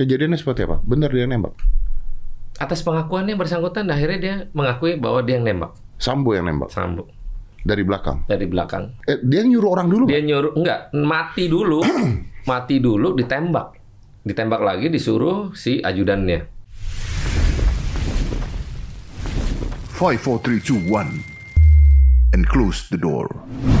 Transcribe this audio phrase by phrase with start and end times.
[0.00, 0.80] Kejadiannya seperti apa?
[0.80, 1.52] Benar dia nembak?
[2.56, 5.76] Atas pengakuannya bersangkutan akhirnya dia mengakui bahwa dia yang nembak.
[6.00, 6.72] Sambo yang nembak.
[6.72, 7.04] Sambo.
[7.60, 8.24] Dari belakang.
[8.24, 8.96] Dari belakang.
[9.04, 10.08] Eh, dia nyuruh orang dulu.
[10.08, 11.84] Dia nyuruh enggak, mati dulu.
[12.48, 13.76] mati dulu ditembak.
[14.24, 16.48] Ditembak lagi disuruh si ajudannya.
[20.00, 21.29] 5 4 3 2 1
[22.50, 23.30] Close the door.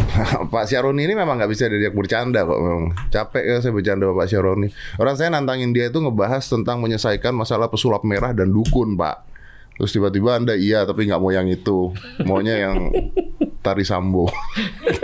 [0.54, 2.94] Pak Syaroni ini memang nggak bisa diajak bercanda kok memang.
[3.10, 4.70] Capek ya saya bercanda Pak Syaroni.
[4.94, 9.26] Orang saya nantangin dia itu ngebahas tentang menyelesaikan masalah pesulap merah dan dukun, Pak.
[9.80, 11.90] Terus tiba-tiba Anda iya tapi nggak mau yang itu.
[12.22, 12.94] Maunya yang
[13.64, 14.28] tari sambo.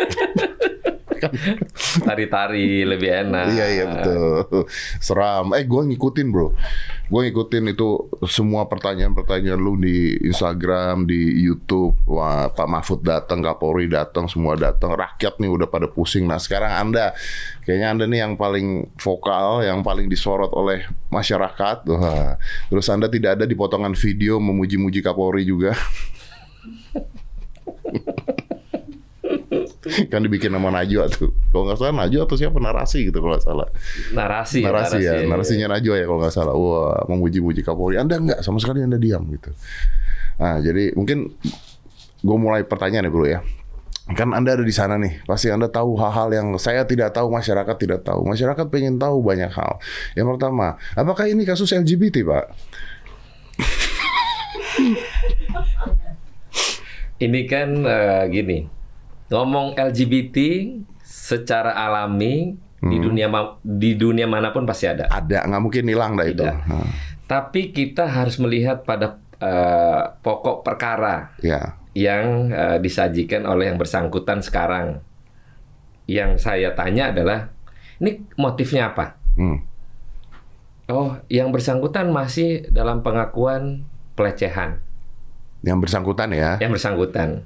[2.06, 3.44] Tari-tari lebih enak.
[3.52, 4.28] iya iya betul.
[5.00, 5.56] Seram.
[5.56, 6.52] Eh gue ngikutin bro.
[7.06, 11.94] Gue ngikutin itu semua pertanyaan-pertanyaan lu di Instagram, di YouTube.
[12.04, 14.94] Wah Pak Mahfud datang, Kapolri datang, semua datang.
[14.94, 16.26] Rakyat nih udah pada pusing.
[16.26, 17.14] Nah sekarang anda,
[17.62, 21.86] kayaknya anda nih yang paling vokal, yang paling disorot oleh masyarakat.
[21.88, 22.36] Wah.
[22.68, 25.72] Terus anda tidak ada di potongan video memuji-muji Kapolri juga.
[30.12, 31.30] kan dibikin nama Najwa tuh.
[31.54, 33.68] Kalau nggak salah Najwa atau siapa narasi gitu kalau nggak salah.
[34.12, 36.54] Narasi, narasi ya, narasinya Najwa ya kalau nggak salah.
[36.54, 37.96] Wah, memuji-muji Kapolri.
[38.00, 39.50] Anda nggak sama sekali Anda diam gitu.
[40.36, 41.32] Nah, jadi mungkin
[42.20, 43.40] gue mulai pertanyaan ya bro ya.
[44.14, 47.74] Kan Anda ada di sana nih, pasti Anda tahu hal-hal yang saya tidak tahu, masyarakat
[47.74, 48.22] tidak tahu.
[48.22, 49.82] Masyarakat pengen tahu banyak hal.
[50.14, 52.44] Yang pertama, apakah ini kasus LGBT, Pak?
[57.16, 58.68] Ini kan eh, gini,
[59.30, 60.36] ngomong LGBT
[61.02, 62.54] secara alami
[62.86, 63.26] di dunia
[63.64, 65.10] di dunia mana pun pasti ada.
[65.10, 66.44] Ada, nggak mungkin hilang dah itu.
[66.44, 66.86] Nah,
[67.26, 74.38] Tapi kita harus melihat pada eh, pokok perkara ya, yang eh, disajikan oleh yang bersangkutan
[74.44, 75.02] sekarang.
[76.06, 77.50] Yang saya tanya adalah,
[77.98, 79.18] ini motifnya apa?
[79.34, 79.58] hmm.
[80.86, 83.82] Oh, yang bersangkutan masih dalam pengakuan
[84.14, 84.78] pelecehan.
[85.66, 86.62] yang bersangkutan ya.
[86.62, 87.42] Yang bersangkutan.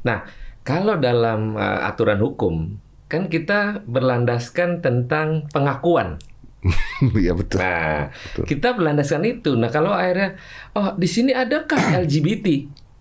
[0.00, 0.24] Nah,
[0.62, 2.76] kalau dalam eh, aturan hukum,
[3.10, 6.20] kan kita berlandaskan tentang pengakuan.
[7.16, 7.64] Iya betul.
[7.64, 8.12] Nah,
[8.44, 9.56] kita berlandaskan itu.
[9.56, 10.36] Nah, kalau akhirnya,
[10.76, 12.46] oh di sini adakah LGBT?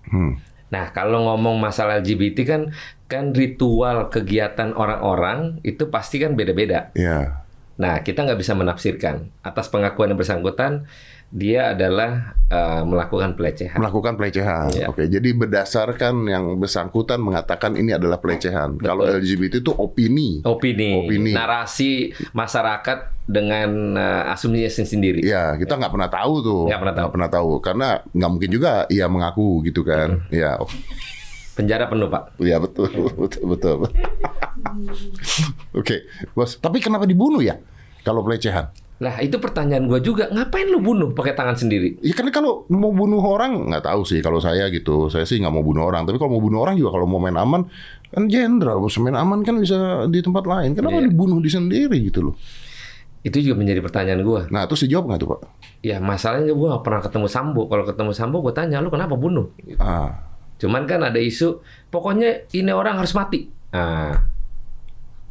[0.08, 0.40] Hmm.
[0.72, 2.62] Nah, kalau ngomong masalah LGBT kan
[3.10, 6.94] kan ritual kegiatan orang-orang itu pasti kan beda-beda.
[6.96, 7.44] Ya.
[7.80, 10.86] Nah, kita nggak bisa menafsirkan atas pengakuan yang bersangkutan
[11.30, 13.78] dia adalah eh, melakukan pelecehan.
[13.78, 14.74] melakukan pelecehan.
[14.74, 14.86] Iya.
[14.90, 18.82] Oke, jadi berdasarkan yang bersangkutan mengatakan ini adalah pelecehan.
[18.82, 20.42] Kalau LGBT itu opini.
[20.42, 21.32] Opini, Opini.
[21.38, 25.22] narasi masyarakat dengan eh, asumsinya sendiri.
[25.22, 26.62] Ya, kita nggak pernah tahu tuh.
[26.66, 27.06] Nggak pernah tahu.
[27.06, 27.14] Hmm.
[27.14, 30.26] pernah tahu karena nggak mungkin juga ia mengaku gitu kan.
[30.34, 30.70] Ya, oh,
[31.60, 32.40] Penjara penuh, Pak.
[32.40, 32.88] ya betul,
[33.20, 33.78] betul, betul.
[35.80, 36.56] Oke, bos.
[36.56, 37.60] Tapi kenapa dibunuh ya?
[38.08, 38.72] Kalau pelecehan?
[39.00, 40.28] Lah, itu pertanyaan gua juga.
[40.28, 41.96] Ngapain lu bunuh pakai tangan sendiri?
[42.04, 45.08] Ya kan kalau mau bunuh orang nggak tahu sih kalau saya gitu.
[45.08, 46.04] Saya sih nggak mau bunuh orang.
[46.04, 47.64] Tapi kalau mau bunuh orang juga kalau mau main aman
[48.12, 48.84] kan jenderal.
[48.84, 50.76] Mau main aman kan bisa di tempat lain.
[50.76, 51.08] Kenapa Iya.
[51.08, 52.36] dibunuh di sendiri gitu loh?
[53.20, 54.52] Itu juga menjadi pertanyaan gua.
[54.52, 55.40] Nah terus dijawab nggak tuh pak?
[55.80, 57.62] Ya, masalahnya gua nggak pernah ketemu Sambo.
[57.72, 59.48] Kalau ketemu Sambo, gua tanya, lu kenapa bunuh?
[59.80, 60.28] Ah,
[60.60, 63.48] Cuman kan ada isu, pokoknya ini orang harus mati.
[63.72, 64.12] Nah,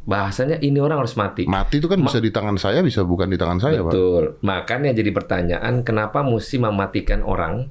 [0.07, 1.45] bahasanya ini orang harus mati.
[1.45, 3.93] mati itu kan bisa di tangan saya, bisa bukan di tangan saya pak.
[3.93, 4.23] Betul.
[4.41, 7.69] Makanya jadi pertanyaan, kenapa mesti mematikan orang?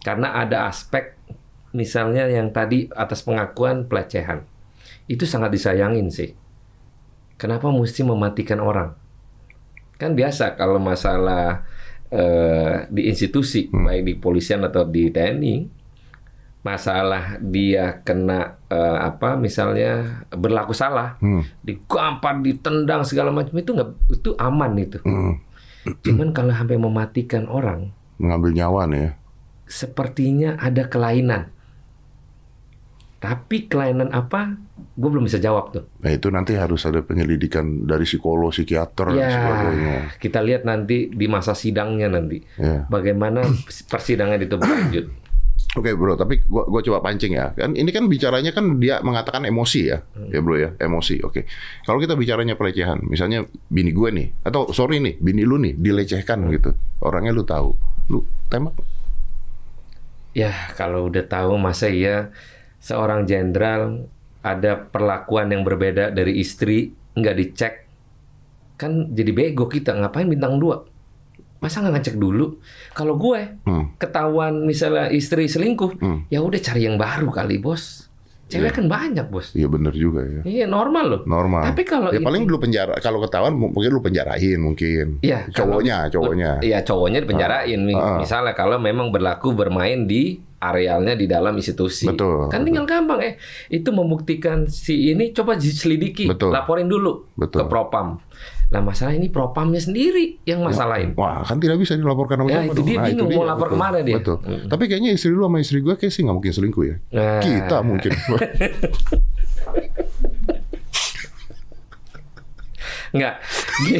[0.00, 1.16] Karena ada aspek,
[1.76, 4.44] misalnya yang tadi atas pengakuan pelecehan.
[5.10, 6.30] Itu sangat disayangin sih.
[7.40, 8.94] Kenapa mesti mematikan orang?
[9.96, 11.64] Kan biasa kalau masalah
[12.12, 15.79] eh, di institusi, baik di polisian atau di TNI,
[16.60, 21.40] masalah dia kena eh, apa misalnya berlaku salah, Hmm.
[21.60, 24.98] digampar, ditendang segala macam itu nggak itu aman itu.
[25.00, 25.40] Hmm.
[26.00, 29.10] Cuman kalau sampai mematikan orang, Mengambil nyawa nih ya.
[29.64, 31.48] sepertinya ada kelainan.
[33.16, 34.56] Tapi kelainan apa?
[34.96, 35.84] Gue belum bisa jawab tuh.
[36.00, 39.96] Nah itu nanti harus ada penyelidikan dari psikolog, psikiater dan Ya, sebagainya.
[40.16, 42.40] kita lihat nanti di masa sidangnya nanti.
[42.56, 42.88] Ya.
[42.88, 43.44] Bagaimana
[43.86, 45.04] persidangan itu berlanjut.
[45.70, 47.54] Oke bro, tapi gua gua coba pancing ya.
[47.54, 51.22] Kan ini kan bicaranya kan dia mengatakan emosi ya, ya bro ya, emosi.
[51.22, 51.46] Oke.
[51.86, 56.42] Kalau kita bicaranya pelecehan, misalnya bini gue nih, atau sorry nih, bini lu nih dilecehkan
[56.50, 56.74] gitu,
[57.06, 57.70] orangnya lu tahu,
[58.10, 58.74] lu tembak.
[60.34, 62.34] Ya, kalau udah tahu masa iya
[62.82, 64.10] seorang jenderal
[64.42, 67.74] ada perlakuan yang berbeda dari istri, nggak dicek,
[68.74, 69.94] kan jadi bego kita.
[69.94, 70.82] Ngapain bintang dua?
[71.60, 72.56] Masa nggak ngecek dulu?
[72.90, 73.92] Kalau gue Hmm.
[73.96, 76.18] ketahuan misalnya istri selingkuh, Hmm.
[76.26, 78.08] ya udah cari yang baru kali bos.
[78.50, 79.54] Cewek kan banyak, Bos.
[79.54, 80.42] Iya bener juga ya.
[80.42, 81.20] Iya, normal loh.
[81.22, 81.70] Normal.
[81.70, 85.22] Tapi kalau ya paling dulu penjara kalau ketahuan mungkin lu penjarain mungkin.
[85.22, 86.50] Iya, kalau- cowoknya, cowoknya.
[86.58, 87.78] Iya, cowoknya dipenjarain.
[87.94, 88.18] Ah.
[88.18, 92.10] Misalnya kalau memang berlaku bermain di arealnya di dalam institusi.
[92.10, 93.38] Betul, Kan tinggal gampang eh.
[93.70, 96.50] Itu membuktikan si ini coba diselidiki, Betul.
[96.50, 97.62] laporin dulu Betul.
[97.62, 98.18] ke Propam.
[98.70, 101.10] Nah, masalah ini Propamnya sendiri yang masalahin.
[101.18, 103.98] Wah, kan tidak bisa dilaporkan sama Ya, siapa itu dia bingung mau lapor ke mana
[103.98, 104.22] dia.
[104.22, 104.38] Betul.
[104.46, 104.70] Mm.
[104.70, 106.96] Tapi kayaknya istri lu sama istri gue kayak sih nggak mungkin selingkuh ya.
[107.10, 107.42] Nah.
[107.42, 108.12] Kita mungkin.
[113.10, 113.34] Nggak.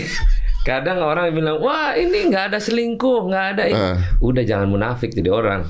[0.69, 3.81] Kadang orang bilang, wah ini nggak ada selingkuh, nggak ada ini.
[3.81, 3.97] Eh.
[4.21, 5.65] Udah jangan munafik jadi orang.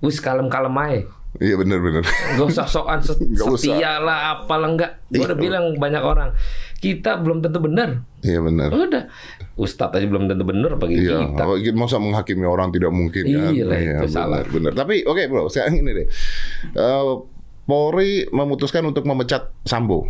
[0.00, 1.04] Wis kalem-kalem aja.
[1.38, 2.02] Iya benar-benar.
[2.34, 3.14] Gak usah sokan usah.
[3.54, 4.98] setia lah, apalah enggak.
[5.06, 5.44] Gue udah Iya.
[5.44, 6.34] bilang banyak orang,
[6.80, 8.00] kita belum tentu benar.
[8.20, 8.72] Iya benar.
[8.72, 9.04] Udah,
[9.54, 11.44] Ustadz aja belum tentu benar bagi Iya, kita.
[11.44, 13.52] apa- masa menghakimi orang tidak mungkin kan?
[13.52, 14.40] Iya lah, itu benar, salah.
[14.42, 14.72] Benar.
[14.72, 16.06] Tapi oke bro, sekarang ini deh.
[16.72, 17.12] Eh,
[17.62, 20.08] Polri memutuskan untuk memecat Sambo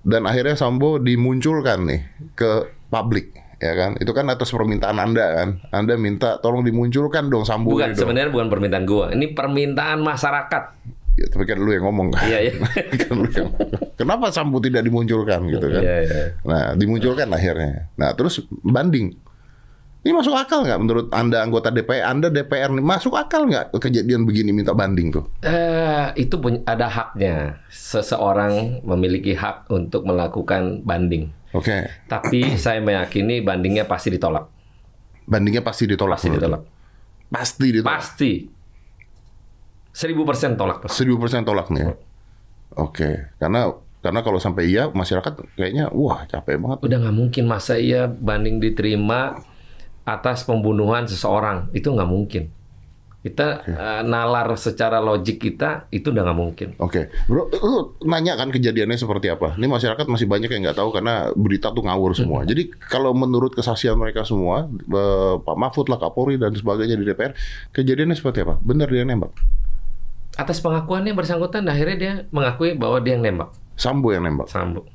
[0.00, 2.00] dan akhirnya Sambo dimunculkan nih
[2.32, 2.50] ke
[2.88, 3.98] publik, ya kan?
[3.98, 5.48] Itu kan atas permintaan anda kan?
[5.68, 9.10] Anda minta tolong dimunculkan dong Sambo Bukan, sebenarnya bukan permintaan gua.
[9.10, 10.64] Ini permintaan masyarakat.
[11.12, 12.24] Ya, tapi kan lu yang ngomong kan?
[12.24, 12.52] Iya, iya.
[13.04, 13.52] Kan lu yang-
[14.00, 15.82] Kenapa Sambo tidak dimunculkan gitu kan?
[15.84, 16.22] Iya, iya.
[16.40, 17.92] Nah, dimunculkan akhirnya.
[18.00, 19.12] Nah, terus banding.
[20.02, 24.26] Ini masuk akal nggak menurut Anda anggota DPR, Anda DPR nih, masuk akal nggak kejadian
[24.26, 25.28] begini minta banding tuh?
[25.44, 27.62] Eh, itu punya, ada haknya.
[27.70, 31.30] Seseorang memiliki hak untuk melakukan banding.
[31.52, 34.48] Oke, Tapi saya meyakini bandingnya pasti ditolak.
[35.22, 36.18] bandingnya pasti ditolak.
[36.18, 36.62] Pasti menurut ditolak.
[37.30, 37.92] Pasti ditolak.
[37.94, 38.32] Pasti.
[39.92, 40.88] Seribu persen tolak.
[40.88, 41.84] Seribu persen tolak nih.
[41.84, 41.92] ya?
[42.80, 43.68] Oke, karena
[44.02, 46.78] karena kalau sampai iya masyarakat kayaknya wah capek banget.
[46.82, 49.38] Udah nggak mungkin masa iya banding diterima
[50.02, 52.50] atas pembunuhan seseorang itu nggak mungkin.
[53.22, 56.68] Kita eh, nalar secara logik kita itu udah nggak mungkin.
[56.82, 59.54] Oke, bro, lu nanya kan kejadiannya seperti apa?
[59.54, 62.42] Ini masyarakat masih banyak yang nggak tahu karena berita tuh ngawur semua.
[62.42, 67.30] Jadi kalau menurut kesaksian mereka semua, eh, Pak Mahfud lah, Kapolri dan sebagainya di DPR,
[67.70, 68.58] kejadiannya seperti apa?
[68.58, 69.30] Benar dia nembak?
[70.32, 74.88] Atas pengakuannya yang bersangkutan akhirnya dia mengakui bahwa dia yang nembak Sambo yang nembak Sambo.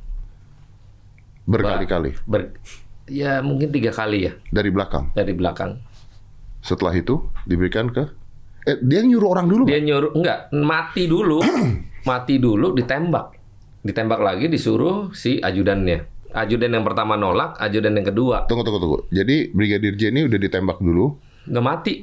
[1.45, 2.57] berkali-kali Ber-
[3.07, 5.13] ya mungkin tiga kali ya dari belakang.
[5.13, 5.79] dari belakang.
[6.59, 8.03] Setelah itu diberikan ke,
[8.65, 9.63] eh dia nyuruh orang dulu.
[9.63, 11.39] Dia nyuruh enggak mati dulu,
[12.09, 13.31] mati dulu ditembak,
[13.81, 16.03] ditembak lagi disuruh si ajudannya.
[16.27, 18.99] Ajudan yang pertama nolak, ajudan yang kedua Tunggu, tunggu, tunggu.
[19.07, 21.15] Jadi Brigadir J ini udah ditembak dulu,
[21.47, 21.93] nggak mati.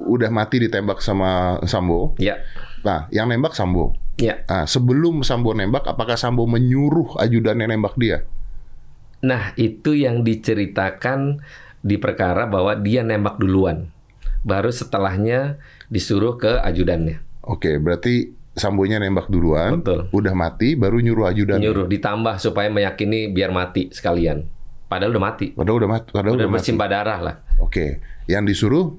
[0.00, 2.16] Udah mati ditembak sama Sambo.
[2.16, 2.40] Ya,
[2.80, 3.92] Nah, yang nembak Sambo.
[4.16, 4.40] ya.
[4.48, 8.24] Nah, sebelum Sambo nembak, apakah Sambo menyuruh ajudannya nembak dia?
[9.20, 11.44] Nah itu yang diceritakan
[11.80, 13.92] di perkara bahwa dia nembak duluan,
[14.40, 17.20] baru setelahnya disuruh ke ajudannya.
[17.44, 20.08] Oke, berarti Sambonya nembak duluan, Betul.
[20.10, 21.60] udah mati, baru nyuruh ajudan.
[21.60, 24.44] Nyuruh ditambah supaya meyakini biar mati sekalian.
[24.90, 26.08] Padahal udah mati, Padahal udah mati.
[26.10, 26.56] Padahal udah udah mati.
[26.58, 27.34] bersimbah darah lah.
[27.62, 28.96] Oke, yang disuruh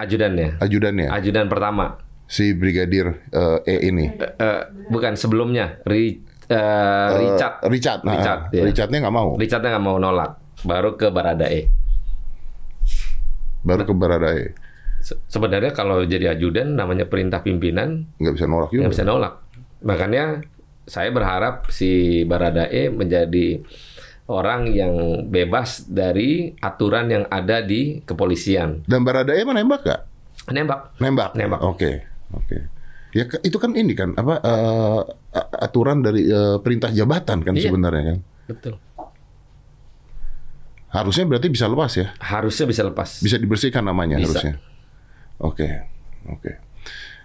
[0.00, 2.00] Ajudannya, ajudannya ajudan pertama.
[2.24, 4.08] si Brigadir eh, E ini.
[4.08, 8.00] Eh, eh, bukan sebelumnya Ri- eh, Richard Eh, Richard.
[8.02, 8.62] Nah, Richard, iya.
[8.64, 9.28] Richardnya nggak mau.
[9.34, 10.30] Richardnya nggak mau nolak
[10.62, 11.68] baru ke Baradae
[13.60, 14.56] Baru ke Baradae.
[15.00, 18.80] Se- sebenarnya kalau jadi ajudan namanya perintah pimpinan Nggak bisa nolak juga.
[18.84, 19.34] nggak bisa nolak
[19.80, 20.24] makanya
[20.84, 21.88] saya berharap si
[22.22, 23.64] Baradae menjadi
[24.30, 24.94] orang yang
[25.26, 30.00] bebas dari aturan yang ada di kepolisian Dan Baradae emang nembak nggak?
[30.48, 31.30] nembak Nembak.
[31.34, 31.60] Nembak.
[31.60, 31.90] Oke,
[32.32, 32.56] oke.
[33.10, 35.04] Ya ke- itu kan ini kan apa a-
[35.60, 37.66] aturan dari eh, perintah jabatan kan Iya.
[37.66, 38.18] sebenarnya kan.
[38.46, 38.74] betul
[40.88, 42.10] Harusnya berarti bisa lepas ya.
[42.18, 44.42] harusnya bisa lepas Bisa dibersihkan namanya Bisa.
[44.42, 44.54] harusnya.
[45.38, 45.68] Oke,
[46.26, 46.50] oke.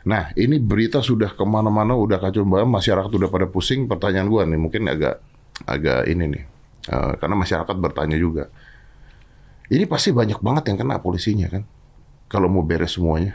[0.06, 2.70] Nah, ini berita sudah ke mana-mana, udah kacau banget.
[2.70, 3.86] Masyarakat udah pada pusing.
[3.86, 5.18] Pertanyaan gua nih, mungkin agak
[5.66, 6.44] agak ini nih,
[6.86, 8.46] Eh, karena masyarakat bertanya juga.
[9.66, 11.66] Ini pasti banyak banget yang kena polisinya kan,
[12.30, 13.34] kalau mau beres semuanya,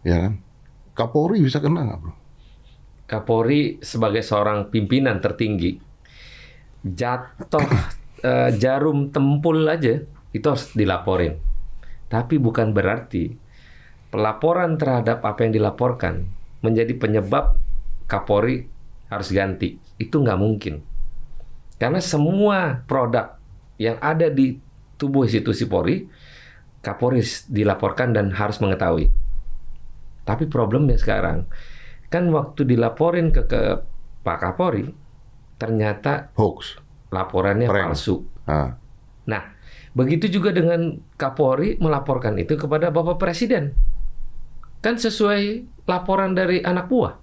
[0.00, 0.40] ya kan?
[0.96, 2.14] Kapolri bisa kena nggak bro?
[3.04, 5.76] Kapolri sebagai seorang pimpinan tertinggi
[6.80, 7.68] jatuh
[8.28, 10.00] eh, jarum tempul aja
[10.32, 11.36] itu harus dilaporin.
[12.08, 13.36] Tapi bukan berarti
[14.08, 16.26] pelaporan terhadap apa yang dilaporkan
[16.64, 17.60] menjadi penyebab
[18.08, 18.66] Kapolri
[19.12, 19.78] harus ganti.
[20.00, 20.82] Itu nggak mungkin.
[21.80, 23.40] Karena semua produk
[23.80, 24.60] yang ada di
[25.00, 26.04] tubuh institusi Polri,
[26.84, 29.08] Kapolri dilaporkan dan harus mengetahui.
[30.28, 31.48] Tapi problemnya sekarang,
[32.12, 33.80] kan waktu dilaporin ke, ke
[34.20, 34.92] Pak Kapolri,
[35.56, 36.76] ternyata Hoax.
[37.08, 37.96] laporannya Prank.
[37.96, 38.28] palsu.
[38.44, 38.76] Ah,
[39.28, 39.42] Nah,
[39.92, 43.76] begitu juga dengan Kapolri melaporkan itu kepada Bapak Presiden.
[44.80, 47.14] Kan sesuai laporan dari anak buah.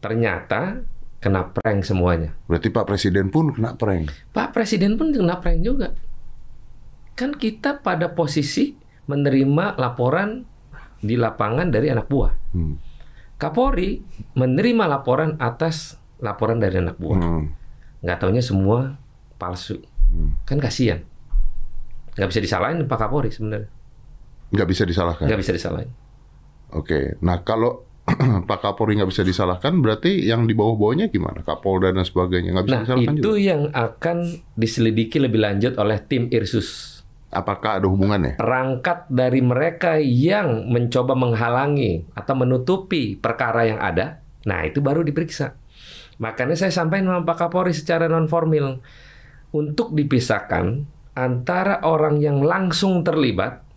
[0.00, 0.80] Ternyata
[1.18, 2.34] kena prank semuanya.
[2.46, 4.10] Berarti Pak Presiden pun kena prank.
[4.30, 5.94] Pak Presiden pun kena prank juga.
[7.18, 8.78] Kan kita pada posisi
[9.10, 10.46] menerima laporan
[11.02, 12.32] di lapangan dari anak buah.
[12.54, 12.78] Hmm.
[13.38, 14.02] Kapolri
[14.34, 17.18] menerima laporan atas laporan dari anak buah.
[17.18, 17.54] Hmm.
[18.02, 18.98] Nggak taunya semua
[19.38, 19.82] palsu.
[20.10, 20.38] Hmm.
[20.46, 21.02] Kan kasihan.
[22.14, 23.70] Nggak bisa disalahin Pak Kapolri sebenarnya.
[24.54, 25.26] Nggak bisa disalahkan.
[25.26, 25.90] Nggak bisa disalahin.
[26.74, 27.18] Oke.
[27.22, 27.87] Nah kalau
[28.48, 31.44] Pak Kapolri nggak bisa disalahkan, berarti yang di bawah-bawahnya gimana?
[31.44, 33.44] Kapolda dan sebagainya nggak bisa Nah, disalahkan itu juga.
[33.44, 34.16] yang akan
[34.56, 37.00] diselidiki lebih lanjut oleh tim Irsus.
[37.28, 38.40] Apakah ada hubungannya?
[38.40, 45.52] Perangkat dari mereka yang mencoba menghalangi atau menutupi perkara yang ada, nah itu baru diperiksa.
[46.18, 48.80] Makanya saya sampaikan sama Pak Kapolri secara non formil
[49.52, 53.67] untuk dipisahkan antara orang yang langsung terlibat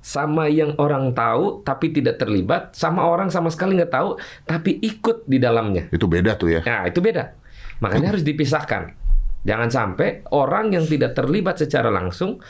[0.00, 4.16] sama yang orang tahu tapi tidak terlibat, sama orang sama sekali nggak tahu
[4.48, 5.92] tapi ikut di dalamnya.
[5.92, 6.60] Itu beda tuh ya.
[6.64, 7.36] Nah, itu beda.
[7.84, 8.96] Makanya harus dipisahkan.
[9.40, 12.40] Jangan sampai orang yang tidak terlibat secara langsung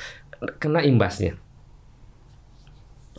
[0.59, 1.39] kena imbasnya.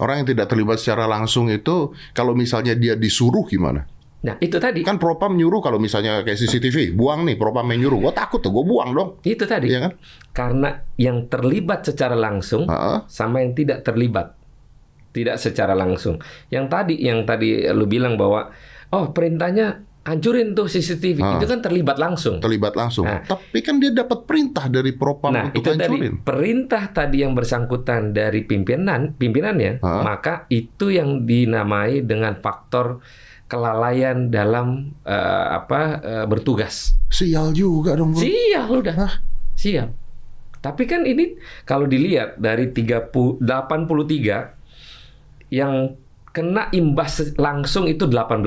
[0.01, 3.85] Orang yang tidak terlibat secara langsung itu, kalau misalnya dia disuruh gimana?
[4.21, 4.85] Nah, itu tadi.
[4.85, 8.09] Kan propam nyuruh kalau misalnya kayak CCTV, buang nih propam yang nyuruh.
[8.09, 9.09] Gue takut tuh, gue buang dong.
[9.25, 9.65] Itu tadi.
[9.73, 9.91] Iya kan?
[10.29, 10.69] Karena
[11.01, 13.09] yang terlibat secara langsung Heeh.
[13.09, 14.37] sama yang tidak terlibat.
[15.11, 16.21] Tidak secara langsung.
[16.53, 18.53] Yang tadi yang tadi lu bilang bahwa
[18.93, 21.17] oh, perintahnya hancurin tuh CCTV.
[21.21, 21.41] Ah.
[21.41, 22.37] Itu kan terlibat langsung.
[22.41, 23.09] Terlibat langsung.
[23.09, 23.25] Nah.
[23.25, 26.13] Tapi kan dia dapat perintah dari propam Nah, untuk itu tadi hancurin.
[26.21, 30.01] perintah tadi yang bersangkutan dari pimpinan, pimpinannya, Hah?
[30.05, 33.01] maka itu yang dinamai dengan faktor
[33.51, 36.95] kelalaian dalam eh, apa eh, bertugas.
[37.11, 38.15] Sial juga dong.
[38.15, 38.23] bro.
[38.23, 38.95] Sial udah.
[38.95, 39.19] Hah?
[39.59, 39.91] Sial.
[40.63, 41.35] Tapi kan ini
[41.67, 45.99] kalau dilihat dari 30 83 yang
[46.31, 48.39] kena imbas langsung itu 18.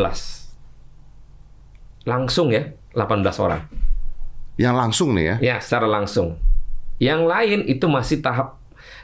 [2.09, 3.61] Langsung ya, 18 orang.
[4.57, 5.37] Yang langsung nih ya.
[5.53, 6.41] Ya, secara langsung.
[6.97, 8.57] Yang lain itu masih tahap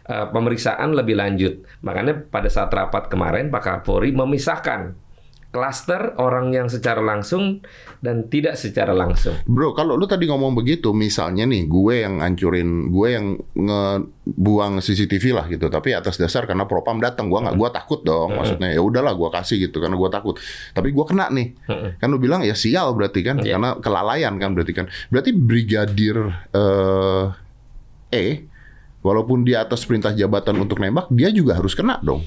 [0.09, 1.61] eh, pemeriksaan lebih lanjut.
[1.85, 5.10] Makanya pada saat rapat kemarin Pak Kapolri memisahkan
[5.51, 7.59] klaster orang yang secara langsung
[7.99, 9.35] dan tidak secara langsung.
[9.51, 13.27] Bro, kalau lu tadi ngomong begitu, misalnya nih, gue yang ngancurin, gue yang
[13.59, 18.39] ngebuang CCTV lah gitu, tapi atas dasar karena propam datang, gue nggak, gue takut dong,
[18.39, 20.39] maksudnya ya udahlah, gue kasih gitu karena gue takut.
[20.71, 21.59] Tapi gue kena nih,
[21.99, 23.59] kan lu bilang ya sial berarti kan, Iya.
[23.59, 24.87] karena kelalaian kan berarti kan.
[25.11, 26.17] Berarti brigadir
[26.55, 27.25] eh,
[28.11, 28.43] E,
[29.03, 32.23] walaupun dia atas perintah jabatan untuk nembak, dia juga harus kena dong.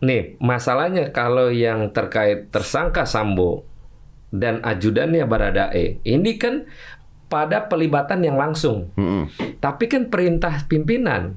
[0.00, 3.68] Nih, masalahnya kalau yang terkait tersangka Sambo
[4.32, 6.64] dan ajudannya Baradae, ini kan
[7.28, 8.90] pada pelibatan yang langsung.
[8.96, 9.28] Mm-mm.
[9.60, 11.36] Tapi kan perintah pimpinan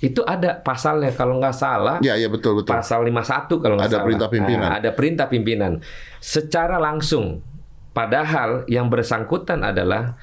[0.00, 2.72] itu ada pasalnya kalau nggak salah Ya, ya betul betul.
[2.72, 4.06] pasal 51 kalau nggak Ada salah.
[4.08, 4.64] perintah pimpinan.
[4.64, 5.72] Nah, ada perintah pimpinan
[6.18, 7.44] secara langsung.
[7.90, 10.14] Padahal yang bersangkutan adalah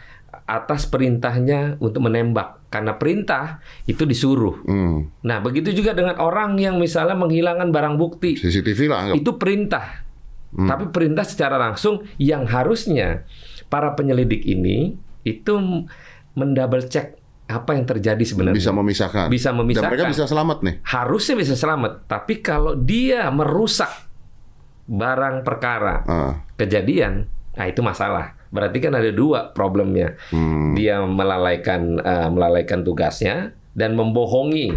[0.47, 4.63] atas perintahnya untuk menembak karena perintah itu disuruh.
[4.63, 5.11] Hmm.
[5.21, 8.39] Nah, begitu juga dengan orang yang misalnya menghilangkan barang bukti.
[8.39, 9.15] CCTV lah anggap.
[9.19, 10.07] Itu perintah.
[10.49, 10.65] Hmm.
[10.65, 13.27] Tapi perintah secara langsung yang harusnya
[13.67, 15.83] para penyelidik ini itu
[16.33, 18.55] mendouble check apa yang terjadi sebenarnya.
[18.55, 19.27] bisa memisahkan.
[19.27, 19.75] Bisa Dan mereka
[20.07, 20.07] memisahkan.
[20.07, 20.75] bisa selamat nih.
[20.81, 23.91] Harusnya bisa selamat, tapi kalau dia merusak
[24.85, 26.33] barang perkara Ah.
[26.55, 28.36] kejadian, nah itu masalah.
[28.49, 30.15] Berarti kan ada dua problemnya.
[30.31, 30.73] Hmm.
[30.73, 34.73] Dia melalaikan eh, melalaikan tugasnya dan membohongi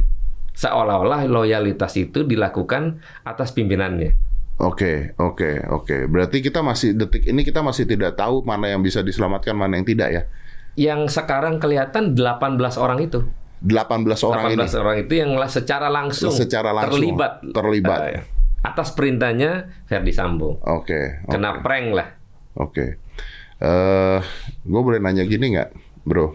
[0.55, 4.13] seolah-olah loyalitas itu dilakukan atas pimpinannya.
[4.61, 6.05] Oke, oke, oke.
[6.05, 9.89] Berarti kita masih detik ini kita masih tidak tahu mana yang bisa diselamatkan, mana yang
[9.89, 10.23] tidak ya.
[10.77, 13.25] Yang sekarang kelihatan 18 orang itu.
[13.65, 17.99] 18 orang 18 ini orang itu yang secara langsung, Secara langsung terlibat terlibat.
[18.09, 18.23] eh,
[18.65, 20.61] atas perintahnya Ferdi Sambo.
[20.65, 21.33] Oke, oke.
[21.33, 22.09] Kena prank lah.
[22.61, 23.01] Oke.
[23.61, 24.19] Eh,
[24.65, 25.71] gue boleh nanya gini nggak,
[26.09, 26.33] bro?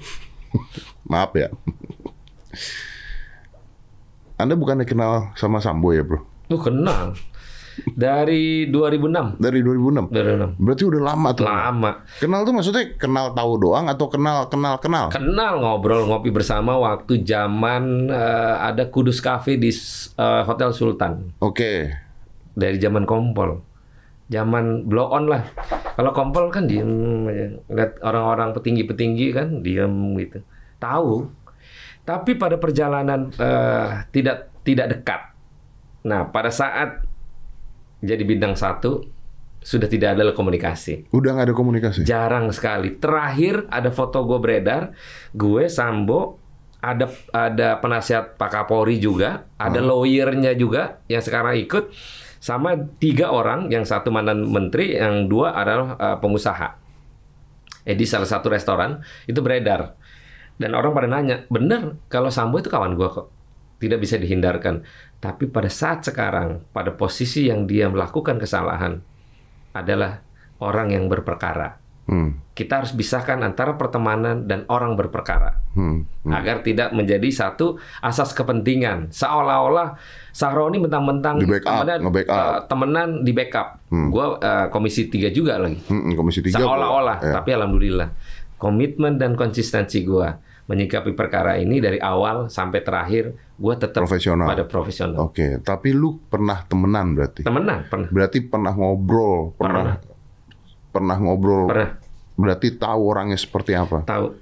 [1.10, 1.50] Maaf ya.
[4.38, 6.22] Anda bukannya kenal sama Sambo ya, bro?
[6.54, 7.18] Lu kenal.
[7.92, 9.42] Dari 2006.
[9.42, 10.14] Dari 2006.
[10.14, 10.64] 2006.
[10.64, 11.44] Berarti udah lama tuh.
[11.44, 11.92] Lama.
[12.22, 15.12] Kenal tuh maksudnya kenal tahu doang atau kenal kenal kenal?
[15.12, 19.74] Kenal ngobrol ngopi bersama waktu zaman eh, ada Kudus Cafe di
[20.16, 21.36] eh, Hotel Sultan.
[21.44, 21.92] Oke.
[22.56, 23.75] Dari zaman Kompol.
[24.26, 25.46] Zaman blow on lah.
[25.96, 27.48] Kalau Kompol kan diem aja.
[27.70, 30.42] Lihat orang-orang petinggi-petinggi kan diem gitu.
[30.82, 31.30] Tahu.
[32.06, 35.22] Tapi pada perjalanan eh, tidak tidak dekat.
[36.06, 37.02] Nah, pada saat
[38.02, 39.02] jadi bintang satu
[39.66, 41.10] sudah tidak ada komunikasi.
[41.10, 42.06] Udah nggak ada komunikasi.
[42.06, 43.02] Jarang sekali.
[43.02, 44.94] Terakhir ada foto gue beredar,
[45.34, 46.38] gue Sambo,
[46.78, 51.90] ada ada penasihat Pak Kapolri juga, ada lawyernya juga yang sekarang ikut
[52.46, 56.78] sama tiga orang, yang satu mantan menteri, yang dua adalah uh, pengusaha.
[57.82, 59.98] Eh di salah satu restoran itu beredar.
[60.54, 63.28] Dan orang pada nanya, bener kalau Sambo itu kawan gua kok.
[63.82, 64.86] Tidak bisa dihindarkan.
[65.18, 69.02] Tapi pada saat sekarang, pada posisi yang dia melakukan kesalahan,
[69.74, 70.22] adalah
[70.62, 71.82] orang yang berperkara.
[72.06, 72.38] Hmm.
[72.52, 76.06] Kita harus pisahkan antara pertemanan dan orang berperkara Hmm.
[76.22, 76.32] Hmm.
[76.32, 79.10] agar tidak menjadi satu asas kepentingan.
[79.10, 79.98] Seolah-olah
[80.30, 82.38] Sahroni mentang-mentang Di backup, temenan, nge-backup.
[82.38, 83.68] eh, temenan di backup.
[83.88, 84.08] Hmm.
[84.08, 85.82] Gua eh, komisi 3 juga lagi.
[85.84, 86.60] Hmm, Komisi tiga.
[86.60, 87.34] Seolah-olah, Ya.
[87.36, 88.10] tapi alhamdulillah
[88.56, 90.32] komitmen dan konsistensi gua
[90.66, 94.48] menyikapi perkara ini dari awal sampai terakhir gua tetap Profesional.
[94.48, 95.18] pada profesional.
[95.22, 97.42] Oke, tapi lu pernah temenan berarti?
[97.42, 98.10] Temenan pernah.
[98.10, 100.15] Berarti pernah ngobrol, pernah pernah,
[101.00, 101.68] ngobrol.
[101.68, 102.00] Pernah
[102.36, 104.04] Berarti tahu orangnya seperti apa?
[104.04, 104.36] tahu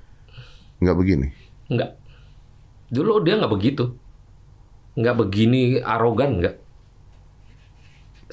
[0.81, 1.27] Nggak begini.
[1.69, 1.95] Enggak.
[2.89, 3.95] Dulu dia nggak begitu.
[4.99, 6.55] Nggak begini arogan, nggak.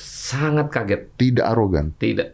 [0.00, 1.12] Sangat kaget.
[1.14, 1.92] Tidak arogan.
[1.96, 2.28] Tidak.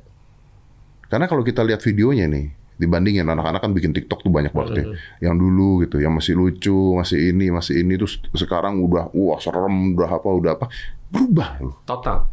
[1.07, 4.87] Karena kalau kita lihat videonya nih, dibandingin anak-anak kan bikin TikTok tuh banyak banget ya.
[5.31, 9.95] Yang dulu gitu, yang masih lucu, masih ini, masih ini terus sekarang udah wah serem,
[9.95, 10.67] udah apa, udah apa.
[11.11, 11.77] Berubah loh.
[11.87, 12.27] Total.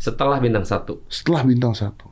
[0.00, 1.04] Setelah bintang satu.
[1.12, 2.09] Setelah bintang satu.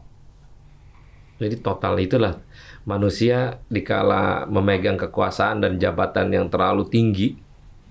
[1.39, 2.43] Jadi total itulah
[2.83, 7.39] manusia dikala memegang kekuasaan dan jabatan yang terlalu tinggi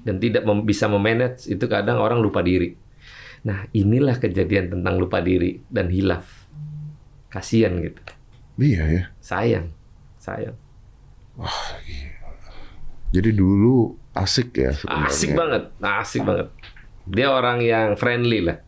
[0.03, 2.75] dan tidak mem- bisa memanage itu kadang orang lupa diri.
[3.47, 6.47] Nah inilah kejadian tentang lupa diri dan hilaf.
[7.31, 8.01] Kasian gitu.
[8.59, 9.03] Iya ya.
[9.23, 9.71] Sayang.
[10.19, 10.55] Sayang.
[13.13, 15.07] Jadi dulu asik ya sebenarnya.
[15.07, 16.47] Asik banget, asik banget.
[17.07, 18.59] Dia orang yang friendly lah.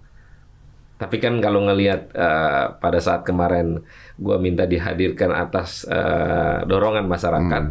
[0.99, 3.83] Tapi kan kalau ngelihat eh, pada saat kemarin
[4.19, 7.63] gua minta dihadirkan atas eh, dorongan masyarakat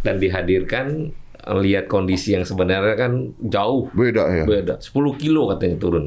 [0.00, 1.10] dan dihadirkan
[1.56, 4.44] lihat kondisi yang sebenarnya kan jauh Beda ya.
[4.44, 6.06] beda 10 kilo katanya turun.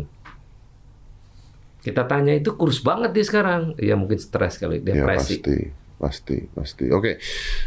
[1.82, 3.76] Kita tanya itu kurus banget dia sekarang.
[3.76, 5.42] Ya mungkin stres kali, Ya depresi.
[5.42, 5.58] pasti,
[5.98, 6.86] pasti, pasti.
[6.88, 7.20] Oke,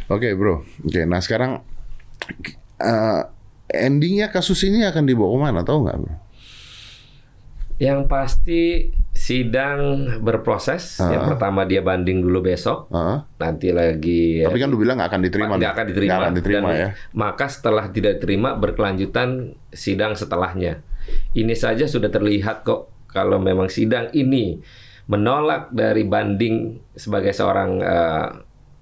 [0.06, 0.64] oke bro.
[0.80, 1.60] Oke, nah sekarang
[2.78, 3.20] eh,
[3.68, 5.60] endingnya kasus ini akan dibawa ke mana?
[5.60, 5.96] Tahu nggak?
[5.98, 6.14] bro?
[7.76, 8.60] Yang pasti
[9.26, 11.02] sidang berproses.
[11.02, 11.10] Ah.
[11.10, 12.86] Yang pertama dia banding dulu besok.
[12.94, 13.18] Heeh.
[13.42, 15.52] Nanti lagi Tapi kan lu bilang nggak akan diterima.
[15.58, 16.10] nggak akan diterima.
[16.14, 16.88] Nggak akan diterima Dan ya.
[17.10, 20.86] Maka setelah tidak diterima berkelanjutan sidang setelahnya.
[21.34, 24.62] Ini saja sudah terlihat kok kalau memang sidang ini
[25.10, 28.26] menolak dari banding sebagai seorang eh,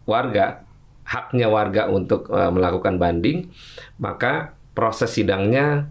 [0.05, 0.65] warga
[1.09, 3.49] haknya warga untuk eh, melakukan banding,
[3.97, 5.89] maka proses sidangnya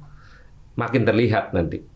[0.77, 1.92] makin terlihat nanti.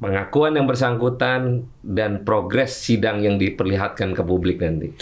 [0.00, 4.96] Pengakuan yang bersangkutan dan progres sidang yang diperlihatkan ke publik nanti.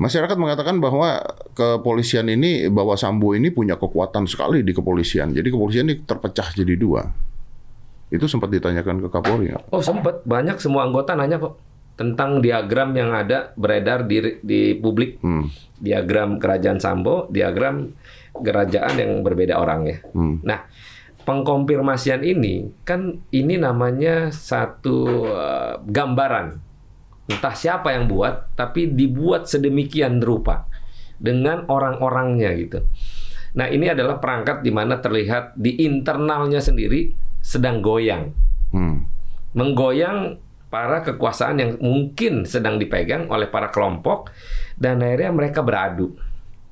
[0.00, 1.22] Masyarakat mengatakan bahwa
[1.54, 5.30] kepolisian ini, bahwa Sambo ini punya kekuatan sekali di kepolisian.
[5.30, 7.04] Jadi kepolisian ini terpecah jadi dua.
[8.10, 9.70] Itu sempat ditanyakan ke Kapolri nggak?
[9.70, 11.54] Oh sempat banyak semua anggota nanya kok
[11.94, 15.22] tentang diagram yang ada beredar di di publik.
[15.22, 15.46] Hmm.
[15.78, 17.92] Diagram kerajaan Sambo, diagram
[18.34, 20.02] kerajaan yang berbeda orangnya.
[20.10, 20.42] Hmm.
[20.42, 20.66] Nah,
[21.30, 26.58] pengkonfirmasian ini kan ini namanya satu eh, gambaran.
[27.30, 30.66] Entah siapa yang buat, tapi dibuat sedemikian rupa
[31.22, 32.82] dengan orang-orangnya gitu.
[33.54, 38.34] Nah, ini adalah perangkat di mana terlihat di internalnya sendiri sedang goyang
[38.70, 39.02] Hmm.
[39.54, 40.38] menggoyang
[40.70, 44.30] para kekuasaan yang mungkin sedang dipegang oleh para kelompok
[44.78, 46.14] dan akhirnya mereka beradu,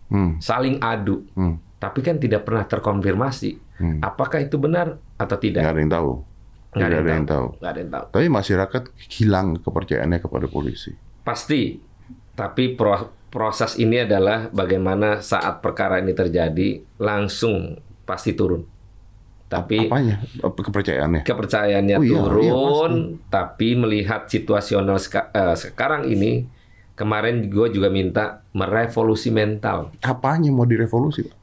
[0.06, 0.38] Hmm.
[0.38, 1.26] saling adu.
[1.34, 1.58] Hmm.
[1.78, 4.02] Tapi kan tidak pernah terkonfirmasi Hmm.
[4.02, 5.62] apakah itu benar atau Nggak tidak.
[5.62, 6.10] ada yang tahu.
[6.68, 7.46] Nggak Tidak ada yang tahu.
[7.54, 8.04] Nggak ada yang tahu.
[8.10, 10.90] Tapi masyarakat hilang kepercayaannya kepada polisi.
[11.22, 11.78] Pasti.
[12.34, 18.66] Tapi pro- proses ini adalah bagaimana saat perkara ini terjadi langsung pasti turun.
[19.46, 20.20] Tapi Apanya?
[20.42, 21.22] Apa Kepercayaannya?
[21.24, 22.92] kepercayaannya Oh iya, iya, turun,
[23.26, 26.44] tapi melihat situasional seka- eh, sekarang ini,
[26.92, 31.24] kemarin gue juga minta merevolusi mental Apanya mau direvolusi?
[31.24, 31.37] Pak?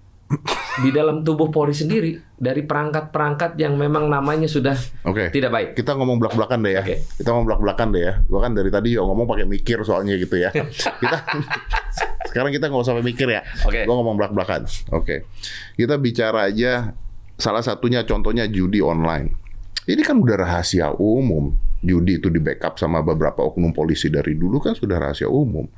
[0.84, 4.76] Di dalam tubuh Polri sendiri dari perangkat-perangkat yang memang namanya sudah
[5.08, 5.32] Oke.
[5.32, 5.70] tidak baik.
[5.78, 6.84] Kita ngomong belak-belakan deh ya.
[6.84, 6.96] Oke.
[7.22, 8.14] Kita ngomong belak-belakan deh ya.
[8.28, 10.50] Gua kan dari tadi juga ngomong pakai mikir soalnya gitu ya.
[11.02, 11.18] kita
[12.28, 13.42] sekarang kita nggak usah mikir ya.
[13.64, 13.88] Oke.
[13.88, 14.68] Gua ngomong belak-belakan.
[14.92, 15.30] Oke.
[15.78, 16.92] Kita bicara aja
[17.40, 19.32] salah satunya contohnya judi online.
[19.86, 21.54] Ini kan udah rahasia umum.
[21.86, 25.70] Judi itu di backup sama beberapa oknum polisi dari dulu kan sudah rahasia umum.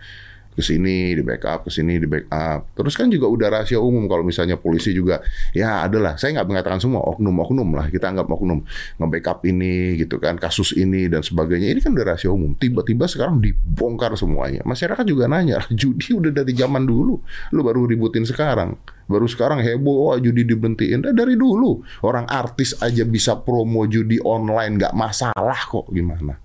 [0.57, 2.73] Ke sini di backup, ke sini di backup.
[2.73, 5.21] Terus kan juga udah rahasia umum kalau misalnya polisi juga
[5.53, 8.65] ya adalah saya nggak mengatakan semua oknum-oknum lah kita anggap oknum
[8.97, 12.57] nge-backup ini gitu kan kasus ini dan sebagainya ini kan udah rahasia umum.
[12.57, 14.65] Tiba-tiba sekarang dibongkar semuanya.
[14.65, 17.21] Masyarakat juga nanya judi udah dari zaman dulu,
[17.53, 18.73] lu baru ributin sekarang.
[19.07, 24.19] Baru sekarang heboh wah judi dibentiin Eh, dari dulu orang artis aja bisa promo judi
[24.19, 26.35] online nggak masalah kok gimana?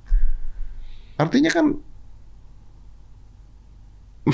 [1.19, 1.75] Artinya kan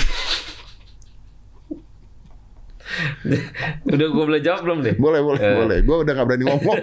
[3.86, 4.94] Udah gue boleh jawab belum deh?
[4.96, 5.54] boleh boleh Eh.
[5.54, 5.78] boleh.
[5.82, 6.78] Gue udah nggak berani ngomong.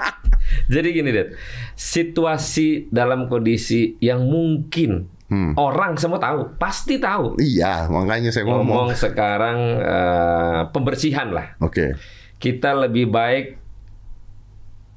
[0.72, 1.26] Jadi gini deh,
[1.74, 5.54] situasi dalam kondisi yang mungkin Hmm.
[5.54, 7.38] orang semua tahu, pasti tahu.
[7.38, 8.66] iya makanya saya ngomong.
[8.66, 11.54] Ngomong sekarang eh, pembersihan lah.
[11.60, 11.94] Oke.
[12.36, 13.54] Kita lebih baik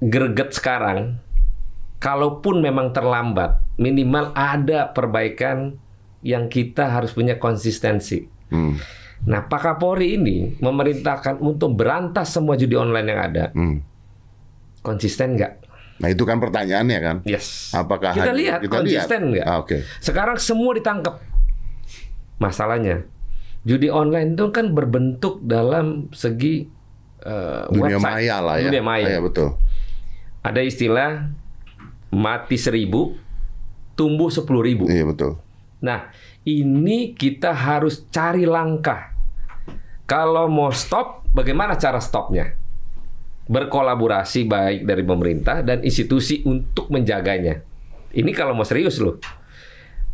[0.02, 1.22] greget sekarang.
[2.02, 5.78] Kalaupun memang terlambat, minimal ada perbaikan
[6.24, 8.24] yang kita harus punya konsistensi.
[8.50, 8.80] Hmm.
[9.24, 13.46] Nah, Pak Kapolri ini memerintahkan untuk berantas semua judi online yang ada.
[13.56, 13.80] Hmm.
[14.84, 15.64] Konsisten nggak?
[16.04, 17.18] Nah itu kan pertanyaannya kan.
[17.24, 17.72] Yes.
[17.72, 19.46] Apakah kita lihat kita konsisten nggak?
[19.48, 19.86] Ah, Oke.
[20.04, 21.22] Sekarang semua ditangkap.
[22.42, 23.08] Masalahnya,
[23.64, 26.68] judi online itu kan berbentuk dalam segi
[27.24, 28.04] eh, Dunia website.
[28.20, 28.64] maya lah ya.
[28.68, 29.08] Dunia maya.
[29.08, 29.50] Iya betul.
[30.44, 31.32] Ada istilah
[32.12, 33.16] mati seribu,
[33.96, 34.92] tumbuh sepuluh ribu.
[34.92, 35.40] Iya betul.
[35.84, 36.10] Nah,
[36.48, 39.12] ini kita harus cari langkah.
[40.08, 42.56] Kalau mau stop, bagaimana cara stopnya?
[43.52, 47.60] Berkolaborasi baik dari pemerintah dan institusi untuk menjaganya.
[48.16, 49.20] Ini kalau mau serius loh.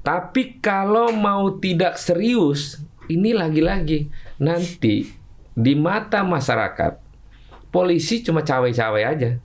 [0.01, 4.09] Tapi kalau mau tidak serius, ini lagi-lagi
[4.41, 5.05] nanti
[5.53, 7.09] di mata masyarakat
[7.69, 9.37] polisi cuma cawe-cawe aja.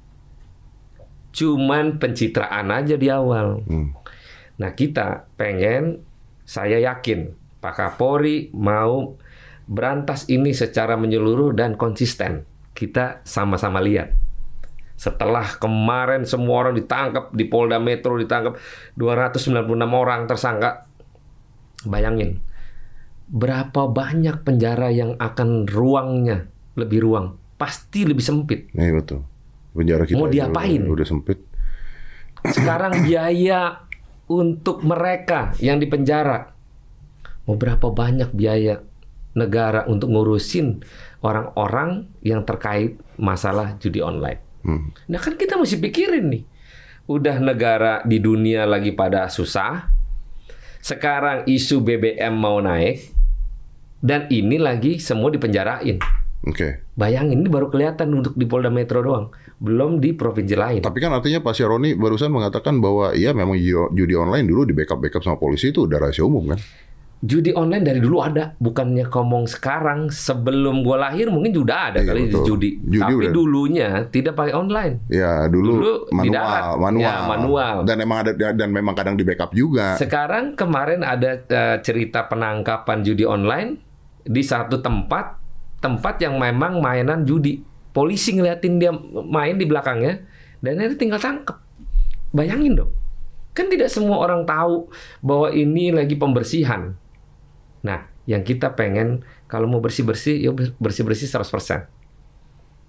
[1.35, 3.61] Cuman pencitraan aja di awal.
[3.67, 3.93] Hmm.
[4.55, 6.05] Nah kita pengen,
[6.45, 9.17] saya yakin Pak Kapolri mau
[9.65, 12.45] berantas ini secara menyeluruh dan konsisten.
[12.77, 14.13] Kita sama-sama lihat.
[14.95, 18.61] Setelah kemarin semua orang ditangkap di Polda Metro ditangkap
[18.95, 19.57] 296
[19.91, 20.87] orang tersangka.
[21.85, 22.41] Bayangin
[23.25, 28.69] berapa banyak penjara yang akan ruangnya lebih ruang, pasti lebih sempit.
[28.77, 29.21] Iya betul.
[29.75, 30.85] Penjara kita Mau diapain?
[30.85, 31.39] Udah, udah sempit.
[32.45, 33.89] Sekarang biaya
[34.29, 36.55] untuk mereka yang di penjara
[37.45, 38.81] mau berapa banyak biaya
[39.37, 40.81] negara untuk ngurusin
[41.21, 44.41] orang-orang yang terkait masalah judi online.
[44.65, 44.95] Hmm.
[45.11, 46.45] Nah kan kita mesti pikirin nih.
[47.05, 49.93] Udah negara di dunia lagi pada susah.
[50.81, 53.13] Sekarang isu BBM mau naik.
[54.05, 56.01] Dan ini lagi semua dipenjarain.
[56.45, 56.85] Oke.
[56.95, 59.33] Bayangin ini baru kelihatan untuk di Polda Metro doang.
[59.57, 60.81] Belum di provinsi lain.
[60.85, 63.57] Tapi kan artinya Pak Syaroni barusan mengatakan bahwa iya memang
[63.91, 66.61] judi online dulu di backup backup sama polisi itu udah rahasia umum kan?
[67.25, 70.13] Judi online dari dulu ada, bukannya ngomong sekarang.
[70.13, 72.45] Sebelum gua lahir mungkin juga ada Iya, kali betul.
[72.45, 72.71] judi.
[72.85, 73.33] Judi Tapi udah.
[73.33, 74.95] dulunya tidak pakai online.
[75.09, 76.65] Ya dulu, Dulu manual, darat.
[76.77, 77.75] manual, Ya, manual.
[77.83, 79.97] Dan emang ada dan memang kadang di backup juga.
[79.97, 83.81] Sekarang kemarin ada eh, cerita penangkapan judi online
[84.21, 85.41] di satu tempat,
[85.85, 87.61] tempat yang memang mainan judi.
[87.93, 88.91] Polisi ngeliatin dia
[89.29, 90.25] main di belakangnya,
[90.65, 91.55] dan ini tinggal tangkep.
[92.35, 92.91] Bayangin dong,
[93.55, 94.91] kan tidak semua orang tahu
[95.23, 96.97] bahwa ini lagi pembersihan.
[97.87, 100.51] Nah, yang kita pengen kalau mau bersih-bersih, ya
[100.83, 101.87] bersih-bersih 100%.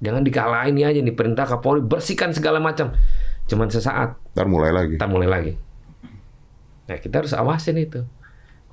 [0.01, 2.97] Jangan dikalahin aja nih perintah Kapolri bersihkan segala macam.
[3.45, 4.97] Cuman sesaat, Ntar mulai lagi.
[4.97, 5.53] kita mulai lagi.
[6.89, 8.01] Nah, kita harus awasin itu.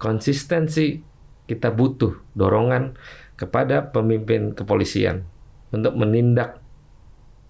[0.00, 1.04] Konsistensi
[1.44, 2.96] kita butuh dorongan
[3.42, 5.26] kepada pemimpin kepolisian
[5.74, 6.62] untuk menindak.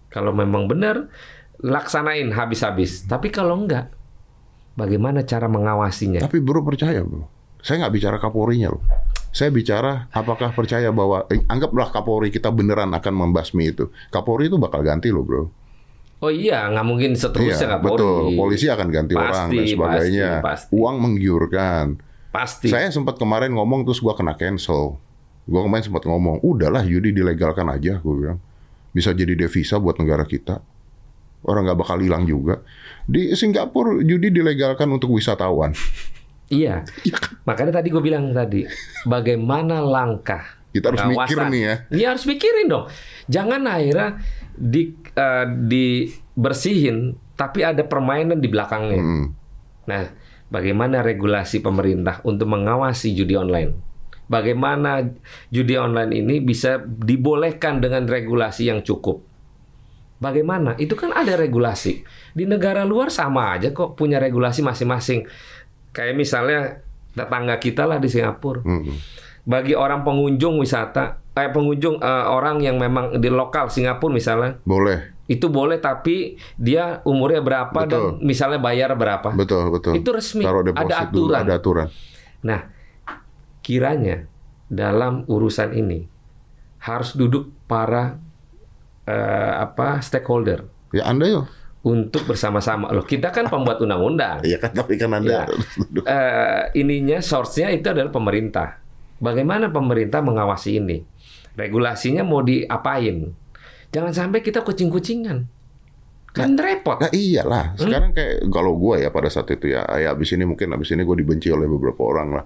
[0.09, 1.12] Kalau memang benar,
[1.61, 3.05] laksanain habis-habis.
[3.05, 3.92] Tapi kalau enggak,
[4.74, 6.24] bagaimana cara mengawasinya?
[6.24, 7.28] Tapi bro percaya bro.
[7.61, 8.83] Saya nggak bicara Kapolrinya loh.
[9.33, 13.88] Saya bicara apakah percaya bahwa eh, anggaplah Kapolri kita beneran akan membasmi itu.
[14.12, 15.44] Kapolri itu bakal ganti loh bro.
[16.22, 17.98] Oh iya, nggak mungkin seterusnya Iya, Kapolri.
[17.98, 18.22] betul.
[18.37, 20.28] Polisi akan ganti Pasti, orang dan sebagainya.
[20.38, 20.72] pasti, pasti.
[20.76, 21.87] Uang menggiurkan.
[22.28, 22.68] Pasti.
[22.68, 25.00] Saya sempat kemarin ngomong terus gua kena cancel.
[25.42, 28.38] Gua kemarin sempat ngomong, udahlah judi dilegalkan aja, gue bilang.
[28.94, 30.62] Bisa jadi devisa buat negara kita.
[31.42, 32.62] Orang nggak bakal hilang juga.
[33.02, 35.74] Di Singapura judi dilegalkan untuk wisatawan.
[36.46, 36.87] Iya.
[37.48, 38.62] Makanya tadi gue bilang tadi,
[39.09, 41.50] bagaimana langkah Kita harus mikir pengawasan?
[41.50, 41.74] nih ya.
[41.90, 42.87] Iya harus mikirin dong.
[43.26, 44.09] Jangan akhirnya
[44.55, 49.02] di eh, dibersihin, tapi ada permainan di belakangnya.
[49.02, 49.26] Mm.
[49.90, 50.02] Nah,
[50.52, 53.91] bagaimana regulasi pemerintah untuk mengawasi judi online?
[54.33, 55.05] Bagaimana
[55.53, 59.21] judi online ini bisa dibolehkan dengan regulasi yang cukup?
[60.16, 60.73] Bagaimana?
[60.81, 62.01] Itu kan ada regulasi.
[62.33, 65.29] Di negara luar sama aja kok punya regulasi masing-masing.
[65.92, 66.59] Kayak misalnya
[67.12, 68.64] tetangga kita lah di Singapura.
[68.64, 68.97] Hmm.
[69.42, 75.27] Bagi orang pengunjung wisata, eh pengunjung eh, orang yang memang di lokal Singapura misalnya, Boleh.
[75.27, 78.25] itu boleh tapi dia umurnya berapa dan Betul.
[78.25, 79.35] misalnya bayar berapa.
[79.35, 79.92] Betul, betul.
[79.99, 80.47] Itu resmi.
[80.47, 81.42] Taruh deposit Ada dulu, aturan.
[81.42, 81.88] ada aturan.
[82.47, 82.61] Nah,
[83.62, 84.27] kiranya
[84.66, 86.07] dalam urusan ini
[86.83, 88.18] harus duduk para
[89.07, 91.48] eh, apa stakeholder Ya Anda yuk.
[91.83, 92.92] untuk bersama-sama.
[92.92, 94.44] Loh, kita kan pembuat undang-undang.
[94.48, 95.42] Iya kan tapi kan Anda Ya.
[96.05, 98.79] Eh, ininya source-nya itu adalah pemerintah.
[99.18, 101.01] Bagaimana pemerintah mengawasi ini?
[101.57, 103.33] Regulasinya mau diapain?
[103.88, 105.48] Jangan sampai kita kucing-kucingan.
[106.33, 106.96] Kan repot.
[106.96, 110.72] Nah iyalah, sekarang kayak kalau gue ya pada saat itu ya, ya abis ini mungkin
[110.72, 112.44] abis ini gue dibenci oleh beberapa orang lah.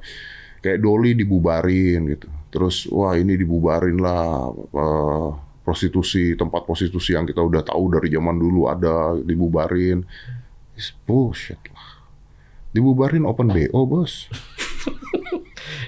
[0.60, 2.28] Kayak Doli dibubarin gitu.
[2.52, 5.28] Terus wah ini dibubarin lah eh,
[5.66, 10.06] prostitusi, tempat prostitusi yang kita udah tahu dari zaman dulu ada dibubarin.
[10.78, 12.04] It's bullshit lah.
[12.70, 14.28] Dibubarin open BO bos.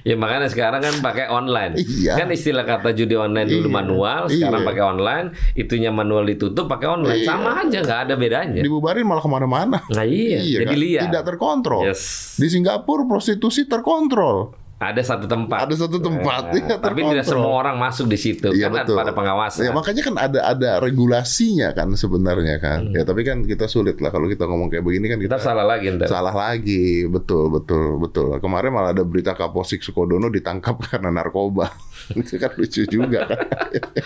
[0.02, 1.76] Ya makanya sekarang kan pakai online.
[1.76, 2.16] Iya.
[2.16, 3.74] Kan istilah kata judi online dulu Iya.
[3.74, 4.68] manual, sekarang Iya.
[4.68, 7.20] pakai online, itunya manual ditutup pakai online.
[7.20, 7.28] Iya.
[7.28, 8.60] Sama aja nggak ada bedanya.
[8.60, 9.78] Dibubarin malah ke mana-mana.
[9.88, 10.78] Nah iya, jadi kan?
[10.78, 11.02] liar.
[11.06, 11.82] Tidak terkontrol.
[11.84, 12.34] Yes.
[12.34, 14.67] Di Singapura prostitusi terkontrol.
[14.78, 15.66] Ada satu tempat.
[15.66, 18.54] Ada satu tempat, Eh, iya, tapi tidak semua orang masuk di situ.
[18.54, 18.94] Iya, kan betul.
[18.94, 19.66] pada pengawasan.
[19.66, 22.86] Ya makanya kan ada ada regulasinya kan sebenarnya kan.
[22.86, 22.94] Hmm.
[22.94, 25.66] Ya tapi kan kita sulit lah kalau kita ngomong kayak begini kan kita, Kita salah
[25.66, 26.06] lagi ntar.
[26.06, 27.02] salah lagi.
[27.04, 28.38] Betul betul betul.
[28.38, 31.74] Kemarin malah ada berita Kapolsek Sukodono ditangkap karena narkoba.
[32.14, 33.44] Itu kan lucu juga kan.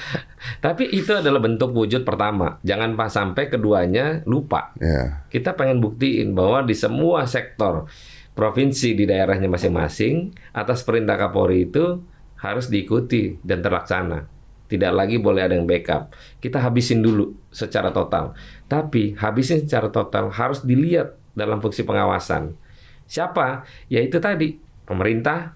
[0.64, 2.58] Tapi itu adalah bentuk wujud pertama.
[2.62, 4.72] Jangan pas sampai keduanya lupa.
[4.78, 5.22] ya.
[5.28, 7.86] Kita pengen buktiin bahwa di semua sektor
[8.32, 12.00] provinsi di daerahnya masing-masing atas perintah Kapolri itu
[12.40, 14.26] harus diikuti dan terlaksana.
[14.66, 16.16] Tidak lagi boleh ada yang backup.
[16.40, 18.32] Kita habisin dulu secara total.
[18.64, 22.56] Tapi habisin secara total harus dilihat dalam fungsi pengawasan.
[23.04, 23.68] Siapa?
[23.92, 24.56] Yaitu tadi
[24.88, 25.52] pemerintah,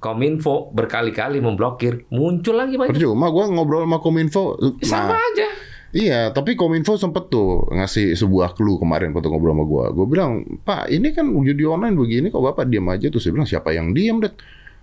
[0.00, 2.96] Kominfo berkali-kali memblokir, muncul lagi banyak.
[2.96, 4.56] Percuma gue ngobrol sama Kominfo.
[4.80, 5.48] Sama Nah, aja.
[5.92, 9.84] Iya, tapi Kominfo sempet tuh ngasih sebuah clue kemarin waktu ngobrol sama gue.
[9.96, 13.10] Gue bilang, Pak, ini kan judi online begini kok Bapak diam aja.
[13.10, 14.34] Terus saya bilang, siapa yang diam, Det?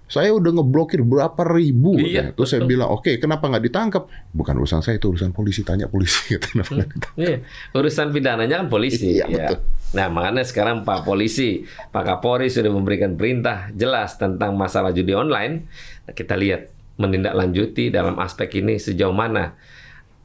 [0.07, 1.99] Saya udah ngeblokir berapa ribu.
[1.99, 4.07] Iya, Terus saya bilang, oke, kenapa nggak ditangkap?
[4.31, 5.67] Bukan urusan saya, itu urusan polisi.
[5.67, 6.31] Tanya polisi.
[6.43, 7.11] Kenapa ditangkap?
[7.19, 7.43] Iya,
[7.75, 9.19] urusan pidananya kan polisi.
[9.19, 9.51] Iya, ya.
[9.51, 9.59] betul.
[9.99, 15.67] Nah, makanya sekarang Pak Polisi, Pak Kapolri sudah memberikan perintah jelas tentang masalah judi online.
[16.11, 19.55] Kita lihat menindaklanjuti dalam aspek ini sejauh mana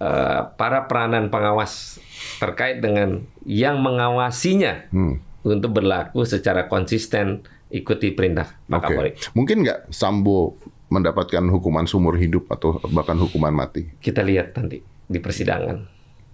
[0.03, 2.03] eh, para peranan pengawas
[2.43, 5.23] terkait dengan yang mengawasinya Hmm.
[5.47, 8.81] untuk berlaku secara konsisten ikuti perintah Pak.
[8.83, 9.11] Kapolri.
[9.33, 10.59] Mungkin nggak Sambo
[10.91, 13.89] mendapatkan hukuman seumur hidup atau bahkan hukuman mati?
[13.97, 15.79] Kita lihat nanti di persidangan.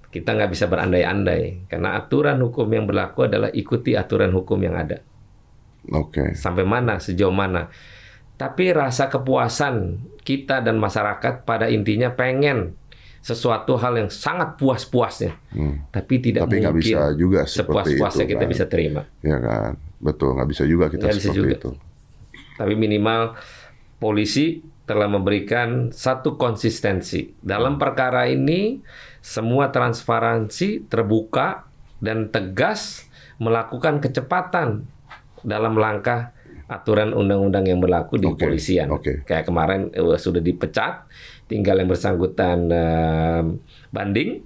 [0.09, 5.05] Kita nggak bisa berandai-andai karena aturan hukum yang berlaku adalah ikuti aturan hukum yang ada.
[5.89, 6.37] Oke.
[6.37, 7.73] sampai mana, sejauh mana.
[8.37, 12.77] Tapi rasa kepuasan kita dan masyarakat pada intinya pengen
[13.19, 15.85] sesuatu hal yang sangat puas-puasnya, Hmm.
[15.91, 18.51] tapi tidak Tapi mungkin bisa juga sepuas-puasnya itu, kita kan.
[18.51, 19.03] bisa terima.
[19.21, 21.51] Ya kan, betul nggak bisa juga kita bisa seperti juga.
[21.55, 21.71] itu.
[22.57, 23.35] Tapi minimal
[23.97, 28.81] polisi telah memberikan satu konsistensi dalam perkara ini.
[29.19, 31.69] Semua transparansi terbuka
[32.01, 33.05] dan tegas
[33.37, 34.89] melakukan kecepatan
[35.43, 36.33] dalam langkah
[36.69, 38.93] aturan undang-undang yang berlaku di kepolisian.
[38.93, 39.25] oke.
[39.25, 41.09] Kayak kemarin eh, sudah dipecat,
[41.49, 43.43] tinggal yang bersangkutan eh,
[43.89, 44.45] banding,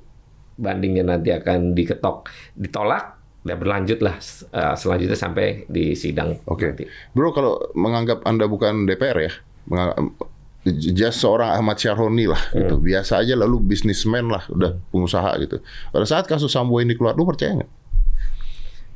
[0.54, 4.22] bandingnya nanti akan diketok, ditolak, dan berlanjutlah
[4.54, 6.38] eh, selanjutnya sampai di sidang.
[6.46, 6.86] Oke, nanti.
[7.10, 9.32] bro kalau menganggap anda bukan DPR ya,
[9.66, 10.30] menganggap,
[10.78, 12.86] just seorang Ahmad Syaroni lah gitu, Hmm.
[12.86, 15.58] biasa aja lalu bisnismen lah, udah pengusaha gitu.
[15.90, 17.70] Pada saat kasus Sambo ini keluar, lu percaya nggak?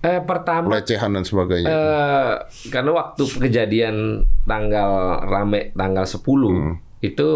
[0.06, 1.66] Eh, pertama Pelecehan dan sebagainya.
[1.66, 2.34] Eh,
[2.70, 4.90] karena waktu kejadian tanggal
[5.26, 6.22] rame tanggal 10
[6.54, 6.74] Hmm.
[7.02, 7.26] itu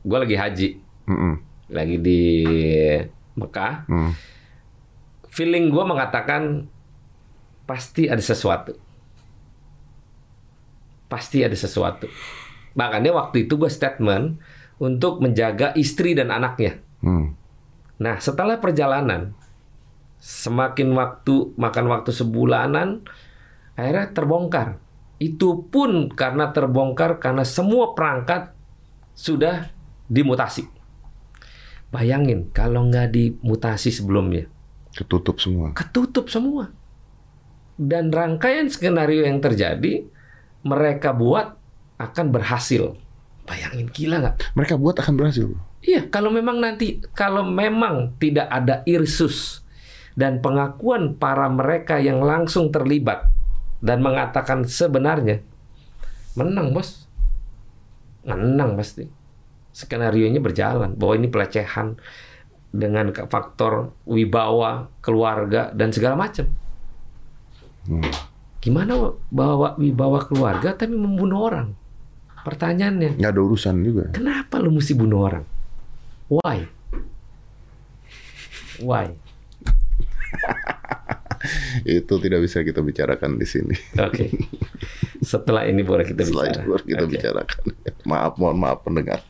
[0.00, 0.68] gue lagi haji,
[1.10, 1.34] Mm-mm.
[1.68, 2.22] lagi di
[3.34, 3.84] Mekah.
[3.84, 4.14] Hmm.
[5.26, 6.70] Feeling gue mengatakan
[7.66, 8.78] pasti ada sesuatu,
[11.06, 12.06] pasti ada sesuatu.
[12.74, 14.38] Makanya waktu itu gue statement
[14.78, 16.78] untuk menjaga istri dan anaknya.
[17.02, 17.34] Hmm.
[18.00, 19.36] Nah, setelah perjalanan,
[20.20, 23.02] semakin waktu makan waktu sebulanan,
[23.74, 24.76] akhirnya terbongkar.
[25.16, 28.52] Itu pun karena terbongkar karena semua perangkat
[29.16, 29.72] sudah
[30.08, 30.68] dimutasi.
[31.90, 34.46] Bayangin kalau nggak dimutasi sebelumnya,
[34.94, 35.74] Ketutup semua.
[35.74, 36.70] ketutup semua.
[37.80, 40.04] Dan rangkaian skenario yang terjadi,
[40.62, 41.56] mereka buat
[41.96, 42.94] akan berhasil.
[43.48, 44.36] Bayangin gila nggak?
[44.54, 45.48] Mereka buat akan berhasil.
[45.80, 49.64] Iya, kalau memang nanti kalau memang tidak ada irsus
[50.18, 53.30] dan pengakuan para mereka yang langsung terlibat
[53.80, 55.40] dan mengatakan sebenarnya,
[56.36, 57.06] menang bos,
[58.24, 59.08] menang pasti.
[59.70, 61.94] Skenario nya berjalan bahwa ini pelecehan
[62.74, 66.46] dengan faktor wibawa, keluarga dan segala macam.
[68.60, 71.68] Gimana bawa wibawa keluarga tapi membunuh orang?
[72.40, 74.04] Pertanyaannya, Nggak ada urusan juga.
[74.12, 75.44] kenapa lu mesti bunuh orang?
[76.28, 76.58] Why?
[78.80, 79.12] Why?
[81.88, 83.72] Itu tidak bisa kita bicarakan di sini.
[83.96, 84.28] Oke.
[85.20, 86.66] Setelah ini boleh kita Setelah bicara.
[86.66, 87.12] baru kita Oke.
[87.16, 87.62] bicarakan.
[88.10, 89.20] Maaf, mohon maaf pendengar.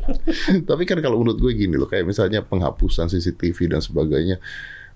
[0.68, 4.36] Tapi kan kalau menurut gue gini loh, kayak misalnya penghapusan CCTV dan sebagainya,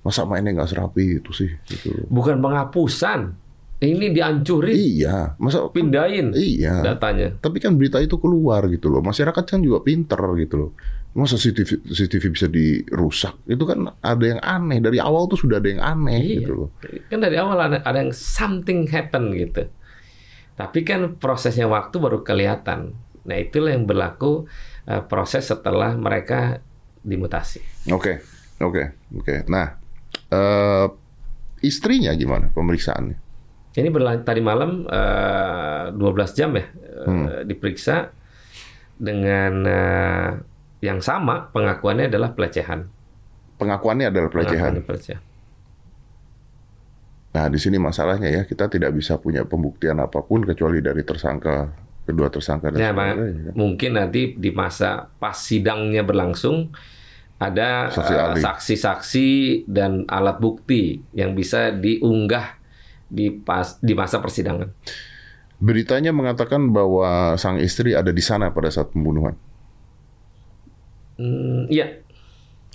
[0.00, 1.50] masa mainnya nggak serapi itu sih?
[1.64, 2.08] Gitu.
[2.08, 3.44] Bukan penghapusan.
[3.76, 6.80] Ini dihancurin, Iya, masa pindahin Iya.
[6.80, 7.36] datanya.
[7.36, 9.04] Tapi kan berita itu keluar gitu loh.
[9.04, 10.70] Masyarakat kan juga pinter gitu loh.
[11.16, 13.40] Masa CCTV, CCTV bisa dirusak?
[13.48, 14.78] Itu kan ada yang aneh.
[14.78, 16.34] Dari awal tuh sudah ada yang aneh Iya.
[16.38, 16.68] gitu loh.
[17.08, 19.64] Kan dari awal ada, ada yang something happen gitu.
[20.52, 22.92] Tapi kan prosesnya waktu baru kelihatan.
[23.24, 24.44] Nah itulah yang berlaku
[24.84, 26.60] eh, proses setelah mereka
[27.00, 27.64] dimutasi.
[27.88, 28.20] Oke,
[28.60, 28.82] oke,
[29.16, 29.34] oke.
[29.48, 29.72] Nah,
[30.28, 30.86] eh,
[31.60, 33.16] istrinya gimana pemeriksaannya?
[33.72, 36.64] Ini berlan- tadi malam eh, 12 jam ya
[37.08, 38.12] eh, diperiksa
[38.96, 40.30] dengan eh,
[40.84, 42.88] yang sama pengakuannya adalah pelecehan.
[43.56, 44.72] Pengakuannya adalah pelecehan.
[44.76, 45.22] Pengakuannya pelecehan.
[47.36, 51.68] Nah, di sini masalahnya ya, kita tidak bisa punya pembuktian apa pun kecuali dari tersangka,
[52.08, 53.12] kedua tersangka dan Ya, Pak.
[53.12, 53.50] sebagainya.
[53.52, 56.72] mungkin nanti di masa pas sidangnya berlangsung
[57.36, 59.28] ada eh, saksi-saksi
[59.68, 62.56] dan alat bukti yang bisa diunggah
[63.12, 64.72] di pas di masa persidangan.
[65.60, 69.36] Beritanya mengatakan bahwa sang istri ada di sana pada saat pembunuhan.
[71.16, 72.04] Hmm, iya,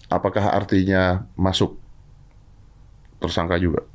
[0.07, 1.79] Apakah artinya masuk
[3.17, 3.85] tersangka juga?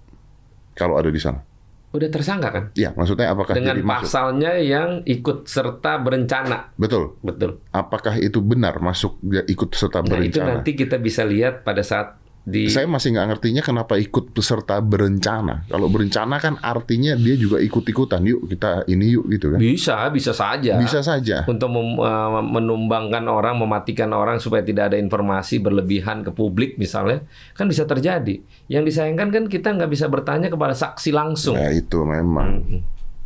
[0.72, 1.40] Kalau ada di sana.
[1.86, 2.64] udah tersangka kan?
[2.72, 4.04] Iya, maksudnya apakah Dengan jadi masuk?
[4.04, 6.76] pasalnya yang ikut serta berencana.
[6.76, 7.16] Betul.
[7.24, 7.64] Betul.
[7.70, 10.60] Apakah itu benar masuk dia ikut serta Nah, itu berencana?
[10.60, 15.66] nanti kita bisa lihat pada saat di Saya masih nggak ngertinya kenapa ikut peserta berencana.
[15.66, 18.22] Kalau berencana kan artinya dia juga ikut-ikutan.
[18.22, 19.58] Yuk kita ini yuk gitu kan.
[19.58, 21.42] bisa bisa saja Bisa saja.
[21.50, 27.26] untuk mem- eh, menumbangkan orang, mematikan orang supaya tidak ada informasi berlebihan ke publik misalnya,
[27.58, 28.38] kan bisa terjadi.
[28.70, 31.58] Yang disayangkan kan kita nggak bisa bertanya kepada saksi langsung.
[31.58, 32.62] Ya itu memang.
[32.62, 32.82] Hmm.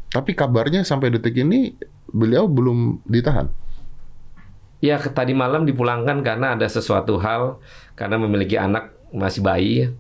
[0.09, 1.77] Tapi kabarnya sampai detik ini
[2.09, 3.53] beliau belum ditahan.
[4.81, 7.61] Ya tadi malam dipulangkan karena ada sesuatu hal
[8.01, 9.91] karena memiliki anak masih bayi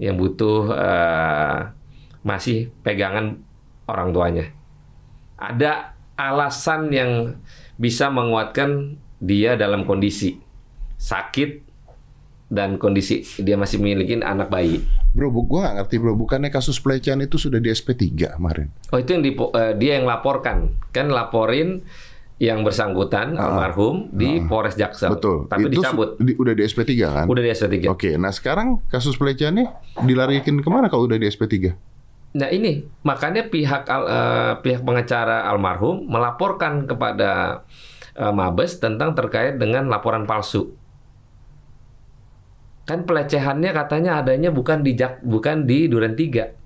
[0.00, 1.58] yang butuh eh,
[2.24, 3.40] masih pegangan
[3.88, 4.46] orang tuanya.
[5.40, 7.40] Ada alasan yang
[7.80, 10.36] bisa menguatkan dia dalam kondisi
[11.00, 11.64] sakit
[12.50, 14.84] dan kondisi dia masih memiliki anak bayi.
[15.14, 16.12] Bro, bu, gua nggak ngerti bro.
[16.18, 18.68] Bukannya kasus pelecehan itu sudah di SP3 kemarin?
[18.90, 21.82] Oh itu yang dipo- eh, dia yang laporkan kan laporin
[22.40, 25.06] yang bersangkutan almarhum di Polres Jaksel.
[25.06, 25.12] Ah.
[25.12, 25.44] Betul.
[25.44, 26.16] Tapi itu dicabut.
[26.16, 27.26] di- udah di SP3 kan?
[27.28, 27.84] Udah di SP3.
[27.86, 29.68] Oke, nah sekarang kasus pelecehannya
[30.00, 31.76] dilarikan ke mana kalau udah di SP3?
[32.32, 37.60] Nah ini makanya pihak al- eh, pihak pengacara almarhum melaporkan kepada
[38.10, 40.72] eh, Mabes tentang terkait dengan laporan palsu.
[42.82, 46.56] Kan pelecehannya katanya adanya bukan di Jak, bukan di Duren 3.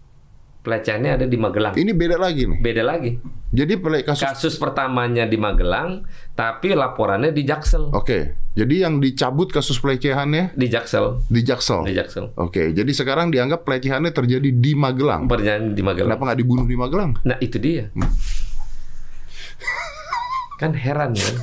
[0.64, 1.76] Pelecehannya ada di Magelang.
[1.76, 2.58] Ini beda lagi nih.
[2.62, 3.20] Beda lagi.
[3.54, 6.02] Jadi kasus Kasus pertamanya di Magelang,
[6.34, 7.94] tapi laporannya di Jaksel.
[7.94, 11.22] Oke, jadi yang dicabut kasus pelecehannya Di Jaksel.
[11.30, 11.86] di Jaksel.
[11.86, 12.34] Di Jaksel.
[12.34, 15.30] Oke, jadi sekarang dianggap pelecehannya terjadi di Magelang.
[15.30, 16.18] Bernyanyi di Magelang.
[16.18, 17.14] Kenapa nggak dibunuh di Magelang?
[17.22, 17.94] Nah itu dia.
[20.60, 21.34] kan heran kan.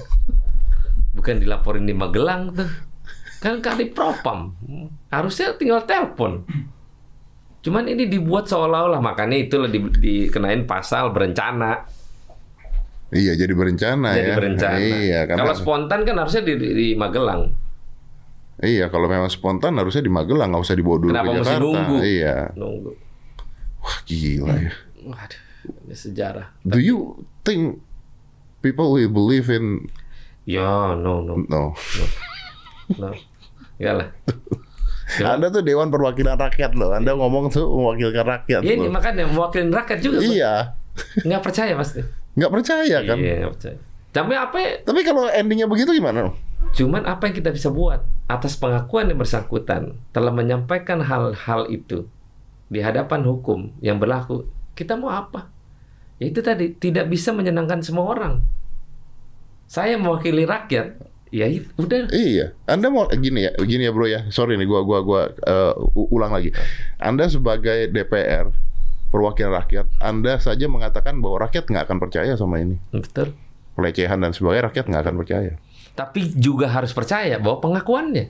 [1.15, 2.67] Bukan dilaporin di Magelang tuh.
[3.39, 4.52] Kan kali propam.
[5.08, 6.43] Harusnya tinggal telepon.
[7.62, 12.00] Cuman ini dibuat seolah-olah makanya itulah di, dikenain pasal berencana.
[13.12, 14.36] Iya, jadi berencana jadi ya.
[14.39, 14.78] berencana.
[14.80, 17.41] Iya, karena Kalau spontan kan harusnya di, di, di Magelang.
[18.62, 21.65] iya kalau memang spontan harusnya di Magelang, nggak usah dibawa dulu Kenapa ke mesti Jakarta.
[21.65, 21.95] nunggu?
[22.00, 22.36] Iya.
[22.56, 22.91] Nunggu.
[23.82, 24.74] Wah, gila ya.
[25.02, 25.41] Waduh,
[25.84, 26.47] ini sejarah.
[26.62, 26.97] Do you
[27.41, 27.82] think
[28.62, 29.89] people will believe in
[30.41, 31.74] Ya, no, no, no?
[32.89, 33.10] no.
[33.78, 34.08] Enggak lah.
[35.36, 36.95] Anda tuh Dewan Perwakilan Rakyat loh.
[36.95, 38.62] Anda ngomong tuh mewakilkan rakyat.
[38.63, 38.88] Ya, loh.
[38.88, 40.17] makanya mewakilin rakyat juga.
[40.24, 40.54] Iya,
[41.26, 42.00] Nggak percaya pasti.
[42.36, 43.17] Nggak percaya kan?
[43.20, 43.78] Iya, nggak percaya.
[44.12, 44.72] Tapi apa ya?
[44.84, 46.36] Tapi kalau endingnya begitu gimana?
[46.76, 52.08] Cuman apa yang kita bisa buat atas pengakuan yang bersangkutan telah menyampaikan hal-hal itu
[52.72, 54.48] di hadapan hukum yang berlaku.
[54.76, 55.52] Kita mau apa?
[56.20, 58.44] Ya itu tadi tidak bisa menyenangkan semua orang.
[59.67, 61.00] Saya mewakili rakyat.
[61.32, 61.48] Ya
[61.79, 62.12] udah.
[62.12, 64.27] Iya, Anda mau gini ya, gini ya bro ya.
[64.36, 65.71] Sorry nih, gua gua gua uh,
[66.12, 66.52] ulang lagi.
[67.00, 68.52] Anda sebagai DPR
[69.12, 69.85] perwakilan rakyat.
[69.99, 72.79] Anda saja mengatakan bahwa rakyat nggak akan percaya sama ini.
[72.95, 73.35] Betul.
[73.75, 75.51] Pelecehan dan sebagainya, rakyat nggak akan percaya.
[75.91, 78.25] Tapi juga harus percaya bahwa pengakuannya.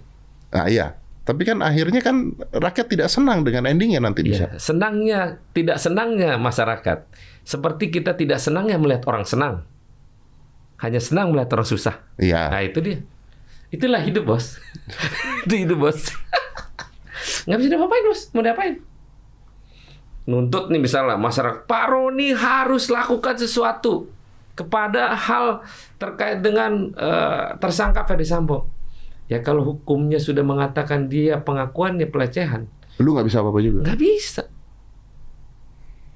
[0.52, 4.50] Nah iya, tapi kan akhirnya kan rakyat tidak senang dengan endingnya nanti bisa.
[4.50, 7.06] Ya, senangnya, tidak senangnya masyarakat.
[7.46, 9.64] Seperti kita tidak senangnya melihat orang senang.
[10.82, 12.02] Hanya senang melihat orang susah.
[12.18, 12.50] Iya.
[12.50, 12.98] Nah itu dia.
[13.70, 14.58] Itulah hidup bos.
[15.46, 16.10] itu hidup bos.
[17.46, 18.22] Nggak bisa diapa-apain bos.
[18.34, 18.74] Mau diapain?
[20.32, 21.68] Nuntut nih misalnya masyarakat.
[21.68, 24.08] Pak Roni harus lakukan sesuatu
[24.52, 25.60] kepada hal
[25.96, 28.72] terkait dengan eh, tersangka Ferdi Sambo.
[29.28, 32.68] Ya kalau hukumnya sudah mengatakan dia pengakuannya pelecehan,
[33.00, 33.80] Lu nggak bisa apa-apa juga.
[33.84, 34.44] nggak bisa.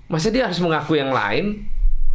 [0.06, 1.66] Masa dia harus mengaku yang lain?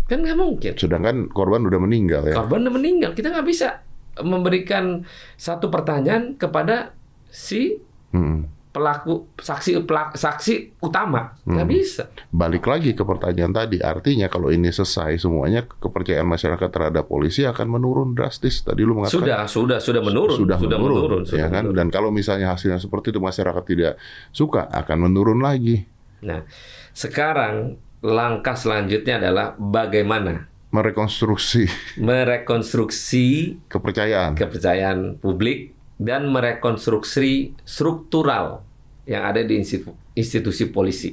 [0.07, 0.73] Kan nggak mungkin.
[0.77, 2.35] Sedangkan korban udah meninggal ya.
[2.37, 3.11] Korban udah meninggal.
[3.15, 3.83] Kita nggak bisa
[4.21, 5.03] memberikan
[5.35, 6.93] satu pertanyaan kepada
[7.29, 7.79] si
[8.11, 8.51] Hmm.
[8.71, 11.35] Pelaku saksi pelak, saksi utama.
[11.43, 11.75] Nggak Hmm.
[11.75, 12.03] bisa.
[12.31, 17.67] Balik lagi ke pertanyaan tadi, artinya kalau ini selesai semuanya kepercayaan masyarakat terhadap polisi akan
[17.69, 18.63] menurun drastis.
[18.63, 20.39] Tadi lu mengatakan Sudah, sudah, sudah menurun.
[20.39, 21.67] sudah, menurun, sudah ya kan?
[21.67, 21.77] menurun.
[21.77, 23.95] Dan kalau misalnya hasilnya seperti itu masyarakat tidak
[24.31, 25.83] suka, akan menurun lagi.
[26.23, 26.47] Nah,
[26.93, 31.67] sekarang langkah selanjutnya adalah bagaimana Merekonstruksi
[31.99, 34.39] merekonstruksi kepercayaan.
[34.39, 38.65] kepercayaan publik dan merekonstruksi struktural
[39.05, 41.13] yang ada di institu- institusi polisi.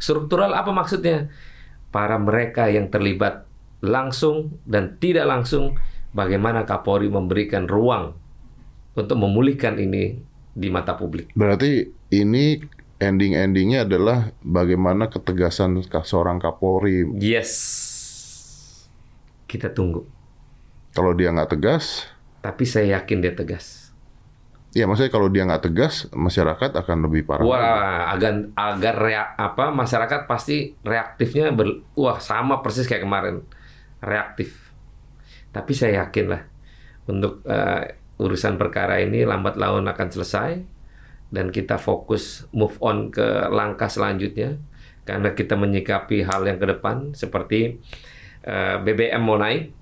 [0.00, 1.28] Struktural apa maksudnya?
[1.92, 3.44] Para mereka yang terlibat
[3.84, 5.76] langsung dan tidak langsung,
[6.16, 8.16] bagaimana Kapolri memberikan ruang
[8.96, 10.20] untuk memulihkan ini
[10.56, 11.32] di mata publik.
[11.36, 12.60] Berarti ini
[12.98, 17.06] ending-endingnya adalah bagaimana ketegasan seorang Kapolri.
[17.20, 17.52] Yes,
[19.48, 20.04] kita tunggu.
[20.96, 23.87] Kalau dia nggak tegas, Tapi saya yakin dia tegas.
[24.78, 25.94] Ya maksudnya kalau dia nggak tegas,
[26.26, 27.48] masyarakat akan lebih parah.
[27.54, 27.78] lagi.
[27.78, 33.36] Wah, agar agar rea- apa masyarakat pasti reaktifnya ber, wah sama persis kayak kemarin
[34.02, 34.74] reaktif.
[35.54, 36.42] Tapi saya yakin lah
[37.08, 37.82] untuk eh,
[38.18, 40.50] urusan perkara ini lambat laun akan selesai
[41.30, 44.58] dan kita fokus move on ke langkah selanjutnya
[45.06, 47.78] karena kita menyikapi hal yang ke depan seperti
[48.44, 49.72] eh, BBM mau naik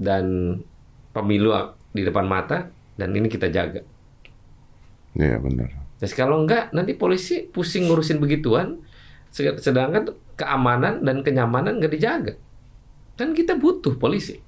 [0.00, 0.56] dan
[1.12, 1.50] pemilu
[1.92, 3.82] di depan mata dan ini kita jaga.
[5.16, 5.70] Iya benar.
[6.00, 8.80] Terus kalau enggak, nanti polisi pusing ngurusin begituan,
[9.28, 12.34] sed- sedangkan keamanan dan kenyamanan nggak dijaga.
[13.20, 14.40] Kan kita butuh polisi.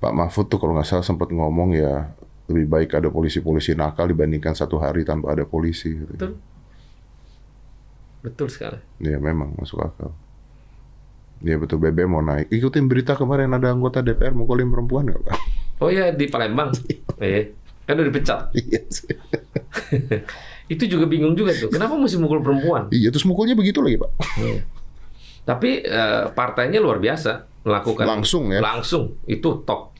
[0.00, 2.10] Pak Mahfud tuh kalau nggak salah sempat ngomong ya
[2.50, 5.94] lebih baik ada polisi-polisi nakal dibandingkan satu hari tanpa ada polisi.
[5.94, 6.10] gitu.
[6.16, 6.32] Betul.
[8.22, 8.78] Betul sekali.
[9.02, 10.10] Ya memang masuk akal.
[11.42, 12.46] Ya betul BBM mau naik.
[12.54, 15.38] Ikutin berita kemarin ada anggota DPR mukulin perempuan nggak Pak?
[15.82, 16.70] Oh ya di Palembang.
[17.22, 17.54] Iya.
[17.92, 18.40] Kan udah dipecat.
[18.56, 18.80] Iya.
[20.72, 21.68] Itu juga bingung juga tuh.
[21.68, 22.88] Kenapa mesti mukul perempuan?
[22.88, 24.10] Iya terus mukulnya begitu lagi Pak.
[24.40, 24.64] Iya.
[25.44, 28.64] Tapi eh, partainya luar biasa melakukan Langsung ya.
[28.64, 29.92] Langsung itu top.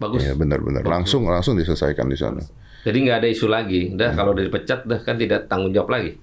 [0.00, 0.24] Bagus.
[0.24, 2.40] Iya benar-benar langsung langsung diselesaikan di sana.
[2.88, 3.92] Jadi nggak ada isu lagi.
[3.92, 6.16] Udah kalau udah dipecat, dah kan tidak tanggung jawab lagi.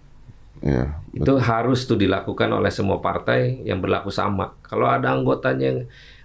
[0.64, 0.95] Iya.
[1.11, 4.55] itu harus tuh dilakukan oleh semua partai yang berlaku sama.
[4.64, 5.80] Kalau ada anggotanya yang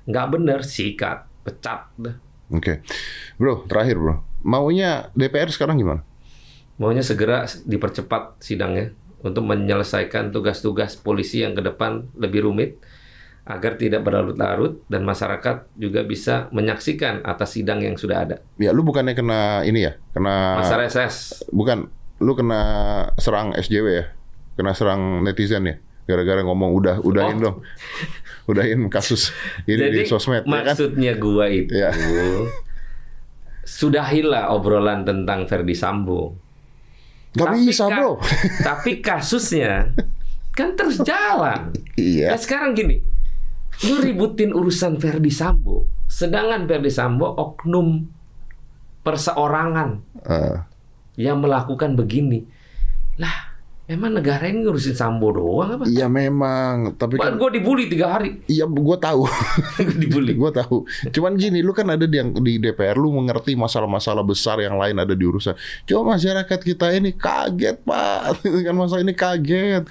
[0.06, 1.90] nggak benar, sikat, pecat.
[1.98, 2.14] Dah.
[2.54, 2.80] Oke.
[3.34, 4.27] Bro, terakhir bro.
[4.40, 6.02] Maunya DPR sekarang gimana?
[6.78, 12.78] Maunya segera dipercepat sidangnya untuk menyelesaikan tugas-tugas polisi yang ke depan lebih rumit
[13.42, 18.36] agar tidak berlarut-larut dan masyarakat juga bisa menyaksikan atas sidang yang sudah ada.
[18.56, 19.96] Ya lu bukannya kena ini ya?
[20.12, 21.42] Kena Masa reses.
[21.50, 21.88] bukan
[22.20, 22.60] lu kena
[23.16, 24.04] serang SJW ya?
[24.54, 25.76] Kena serang netizen ya?
[26.04, 27.42] Gara-gara ngomong udah udahin Oh.
[27.42, 27.56] dong.
[28.48, 29.28] Udahin kasus
[29.64, 30.64] ini Jadi di sosmed ya kan?
[30.72, 31.92] maksudnya gua itu Ya.
[33.68, 36.32] sudahilah obrolan tentang Verdi Sambo.
[37.30, 38.12] Gak bisa, ka- Bro.
[38.66, 39.92] tapi kasusnya
[40.50, 41.70] kan terus jalan.
[41.94, 42.32] Iya.
[42.32, 42.98] Nah sekarang gini,
[43.84, 48.08] lu ributin urusan Verdi Sambo, sedangkan Verdi Sambo oknum
[48.98, 49.90] perseorangan
[50.20, 50.56] Eh,
[51.16, 52.42] yang melakukan begini.
[53.16, 53.47] Lah,
[53.88, 55.84] memang negara ini ngurusin Sambo doang apa?
[55.88, 58.44] Iya memang, tapi kan gue dibully tiga hari.
[58.44, 59.24] iya gua tahu.
[59.80, 60.36] Gua dibully.
[60.36, 60.84] Gue tahu.
[61.08, 65.00] Cuman gini, lu kan ada di, yang, di DPR, lu mengerti masalah-masalah besar yang lain
[65.00, 65.56] ada di urusan.
[65.88, 68.44] Cuma masyarakat kita ini kaget, Pak.
[68.68, 69.88] kan masalah ini kaget.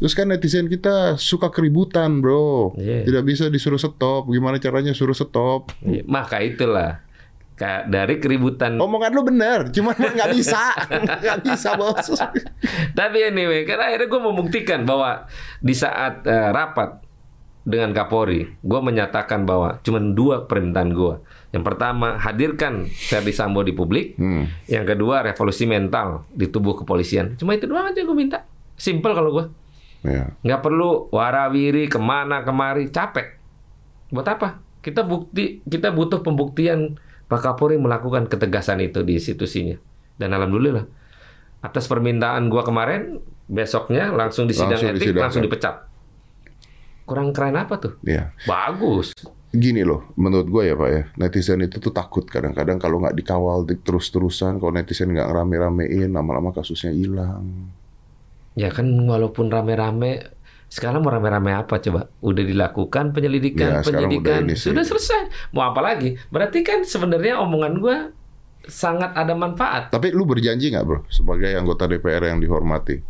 [0.00, 2.72] Terus kan netizen kita suka keributan, bro.
[2.78, 3.04] Iya.
[3.04, 4.32] Tidak bisa disuruh stop.
[4.32, 5.74] Gimana caranya suruh stop?
[5.84, 7.04] Iya, Maka itulah
[7.60, 12.08] dari keributan Omongan lu bener, cuman nggak bisa, nggak bisa bos.
[12.98, 15.28] Tapi anyway, karena akhirnya gue membuktikan bahwa
[15.60, 17.04] di saat eh, rapat
[17.60, 21.14] dengan Kapolri, gue menyatakan bahwa cuma dua permintaan gue.
[21.52, 24.16] Yang pertama, hadirkan Verdi Sambo di publik.
[24.16, 24.48] Hmm.
[24.64, 27.36] Yang kedua, revolusi mental di tubuh kepolisian.
[27.36, 28.48] Cuma itu doang aja gue minta.
[28.80, 29.46] Simple kalau gue.
[30.00, 30.32] Ya.
[30.40, 33.36] Nggak perlu warawiri ke mana kemari capek.
[34.08, 34.48] Buat apa?
[34.80, 36.96] Kita bukti kita butuh pembuktian
[37.30, 39.78] Pak Kapolri melakukan ketegasan itu di institusinya.
[40.18, 40.82] Dan alhamdulillah
[41.62, 45.22] atas permintaan gua kemarin besoknya langsung di sidang Langsung etik disidangkan.
[45.22, 45.74] langsung dipecat.
[47.06, 47.92] Kurang keren apa tuh?
[48.02, 48.34] Ya.
[48.44, 49.14] Bagus.
[49.50, 53.66] Gini loh, menurut gue ya Pak ya, netizen itu tuh takut kadang-kadang kalau nggak dikawal
[53.66, 57.66] di- terus-terusan, kalau netizen nggak rame-ramein, lama-lama kasusnya hilang.
[58.54, 60.30] Ya kan walaupun rame-rame
[60.70, 62.08] sekarang mau rame-rame apa coba?
[62.22, 63.82] Udah dilakukan penyelidikan, Ya,
[64.54, 64.70] sih.
[64.70, 65.50] sudah selesai.
[65.50, 66.14] Mau apa lagi?
[66.30, 67.96] Berarti kan sebenarnya omongan gua
[68.62, 69.90] sangat ada manfaat.
[69.90, 73.02] Tapi lu berjanji nggak bro, sebagai anggota DPR yang dihormati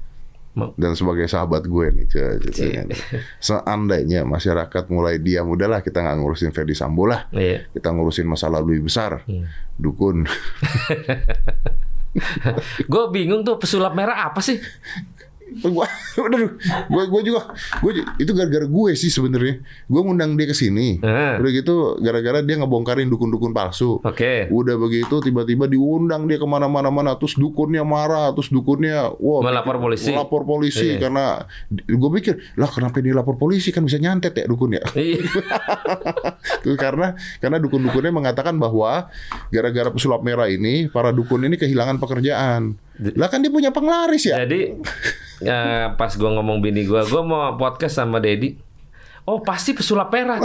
[0.51, 2.83] dan sebagai sahabat gue nih, ce- ce- Cie.
[3.39, 7.71] seandainya masyarakat mulai diam, udahlah kita nggak ngurusin Ferdi Sambo lah, Iya.
[7.71, 9.47] kita ngurusin masa lalu lebih besar, Hmm.
[9.77, 10.27] dukun.
[12.85, 14.59] Gue bingung tuh pesulap merah apa sih?
[15.65, 15.87] gua
[16.27, 16.41] udah
[16.87, 17.41] gue gue juga
[17.79, 21.35] gue itu gara-gara gue sih sebenarnya gue ngundang dia ke sini Eh.
[21.37, 24.47] udah gitu gara-gara dia ngebongkarin dukun-dukun palsu Oke.
[24.49, 29.79] udah begitu tiba-tiba diundang dia ke mana-mana mana terus dukunnya marah terus dukunnya wah Melapor
[29.79, 30.11] polisi.
[30.11, 30.99] melapor polisi Iya.
[31.01, 31.25] karena
[31.71, 34.83] gue pikir lah kenapa dia lapor polisi kan bisa nyantet ya dukun ya.
[36.61, 39.09] Terus karena karena dukun-dukunnya mengatakan bahwa
[39.49, 42.77] gara-gara pesulap merah ini para dukun ini kehilangan pekerjaan
[43.17, 44.77] lah kan dia punya penglaris ya Jadi
[45.41, 48.61] ya, pas gua ngomong bini gua, gua mau podcast sama Dedi.
[49.29, 50.41] Oh pasti pesulap merah.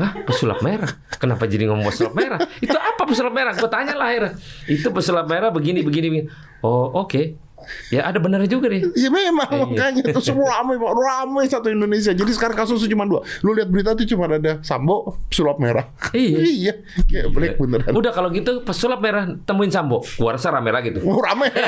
[0.00, 0.90] Hah, pesulap merah?
[1.16, 2.40] Kenapa jadi ngomong pesulap merah?
[2.58, 3.52] Itu apa pesulap merah?
[3.54, 4.32] Gue tanya lah akhirnya.
[4.66, 6.08] Itu pesulap merah begini begini.
[6.10, 6.26] begini.
[6.64, 7.47] Oh oke.
[7.88, 8.82] Ya ada benernya juga deh.
[8.92, 9.64] Iya memang Iya.
[9.64, 10.92] makanya itu semua ramai Pak.
[10.92, 12.12] ramai satu Indonesia.
[12.12, 13.20] Jadi sekarang kasusnya cuma dua.
[13.44, 15.88] Lu lihat berita tuh cuma ada Sambo, sulap merah.
[16.12, 16.38] Iya.
[16.60, 16.72] iya,
[17.08, 17.92] kayak black beneran.
[17.92, 20.04] Udah kalau gitu pesulap merah temuin Sambo.
[20.16, 21.02] Gua rasa rame lagi tuh.
[21.04, 21.48] Oh, ramai.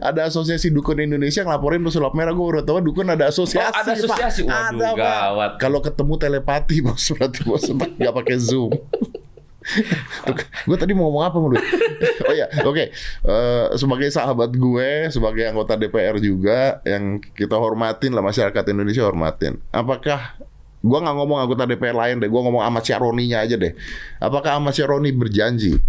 [0.00, 2.32] ada asosiasi dukun Indonesia ngelaporin pesulap merah.
[2.32, 3.64] Gue baru tahu dukun ada asosiasi.
[3.64, 4.40] Oh, ada asosiasi.
[4.46, 4.54] Pak.
[4.74, 5.50] Waduh, ada, gawat.
[5.60, 8.70] Kalau ketemu telepati bos berarti bos nggak pakai zoom.
[10.68, 11.64] Gue tadi mau ngomong apa menurut?
[12.28, 12.84] oh ya, oke.
[13.24, 19.58] Eh, sebagai sahabat gue, sebagai anggota DPR juga yang kita hormatin lah masyarakat Indonesia hormatin.
[19.72, 20.36] Apakah
[20.84, 23.72] gue nggak ngomong anggota DPR lain deh, gue ngomong Ahmad Syaroninya aja deh.
[24.20, 25.80] Apakah Ahmad Syaroni berjanji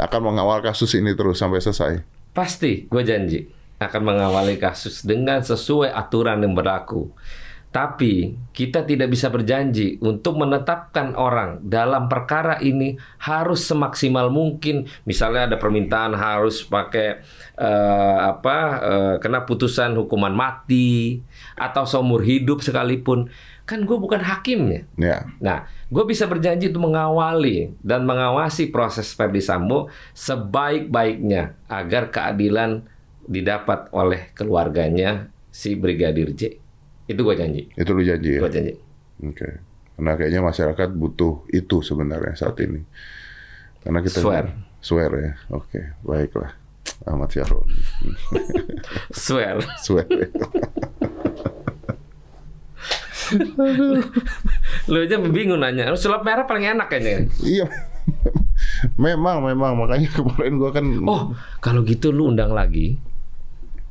[0.00, 2.00] akan mengawal kasus ini terus sampai selesai?
[2.32, 3.46] Pasti, gue janji
[3.78, 7.12] akan mengawali kasus dengan sesuai aturan yang berlaku.
[7.74, 14.86] Tapi kita tidak bisa berjanji untuk menetapkan orang dalam perkara ini harus semaksimal mungkin.
[15.02, 17.26] Misalnya ada permintaan harus pakai
[17.58, 21.18] eh, apa eh, kena putusan hukuman mati
[21.58, 23.26] atau seumur hidup sekalipun.
[23.66, 24.86] Kan gue bukan hakimnya.
[24.94, 32.86] Ya, Nah, gue bisa berjanji untuk mengawali dan mengawasi proses Ferdi Sambo sebaik-baiknya agar keadilan
[33.26, 36.63] didapat oleh keluarganya si Brigadir J.
[37.04, 37.62] Itu gue janji.
[37.76, 38.40] itu lu janji ya.
[38.40, 38.72] Gue janji.
[39.24, 39.48] Oke.
[39.94, 42.82] Karena kayaknya masyarakat butuh itu sebenarnya saat ini.
[43.84, 44.44] Karena kita Swear.
[44.80, 45.32] Swear ya.
[45.54, 46.50] Oke, baiklah.
[47.04, 47.76] Ahmad Syaroni.
[49.24, 49.60] Swear.
[49.80, 50.08] Swear.
[54.90, 55.92] Lu aja bingung nanya.
[55.96, 57.28] Sulap merah paling enak kayaknya.
[57.44, 57.66] iya.
[59.00, 61.32] memang, memang makanya kemarin gua kan Oh,
[61.64, 63.00] kalau gitu lu undang lagi.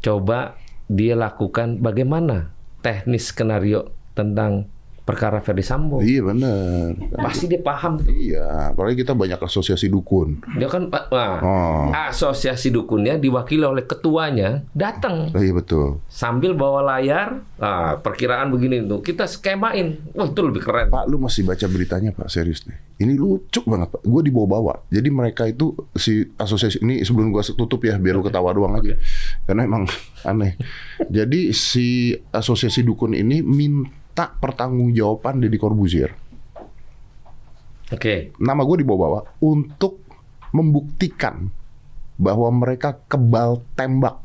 [0.04, 0.60] Coba
[0.92, 2.52] dia lakukan bagaimana
[2.84, 4.68] teknis skenario tentang
[5.04, 6.00] perkara Ferdi Sambo.
[6.00, 6.96] Iya benar.
[7.20, 8.08] Pasti dia paham tuh.
[8.08, 10.40] Iya, apalagi kita banyak asosiasi dukun.
[10.56, 11.92] Dia kan nah, Oh.
[11.92, 16.00] asosiasi dukunnya diwakili oleh ketuanya datang Oh, iya betul.
[16.08, 17.44] sambil bawa layar.
[17.60, 20.00] Nah, perkiraan begini tuh kita skemain.
[20.12, 20.88] Wah, itu lebih keren.
[20.88, 22.76] Pak, lu masih baca beritanya Pak, serius deh.
[22.96, 24.02] Ini lucu banget Pak.
[24.04, 24.88] Gue dibawa-bawa.
[24.88, 28.96] Jadi mereka itu si asosiasi ini sebelum gua tutup ya, biar lu ketawa doang aja.
[29.44, 29.84] Karena emang
[30.30, 30.56] aneh.
[31.08, 31.88] Jadi si
[32.32, 36.14] asosiasi dukun ini minta pertanggungjawaban Deddy Corbuzier.
[37.90, 38.34] Oke.
[38.38, 40.02] Nama gue dibawa-bawa untuk
[40.54, 41.50] membuktikan
[42.18, 44.22] bahwa mereka kebal tembak.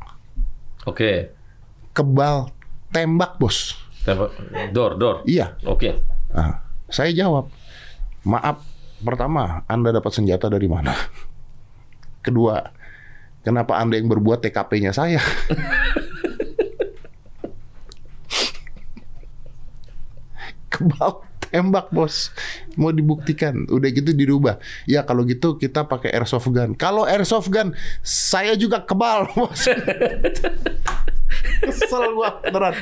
[0.85, 1.33] Oke.
[1.91, 2.53] Kebal
[2.93, 3.75] tembak, Bos.
[4.05, 4.33] Tembak-
[4.73, 5.15] Dor, dor.
[5.25, 5.57] Iya.
[5.65, 5.97] Oke.
[6.33, 7.49] Nah, saya jawab,
[8.25, 8.61] maaf.
[8.99, 10.91] Pertama, Anda dapat senjata dari mana?
[12.25, 12.59] Kedua,
[13.41, 15.23] kenapa Anda yang berbuat TKP-nya saya?
[20.79, 22.29] Kebal tembak bos,
[22.77, 23.65] mau dibuktikan.
[23.67, 24.61] Udah gitu dirubah.
[24.85, 26.77] Ya kalau gitu kita pakai airsoft gun.
[26.77, 27.73] Kalau airsoft gun,
[28.05, 29.67] saya juga kebal bos.
[31.59, 32.75] Kesel gua beneran.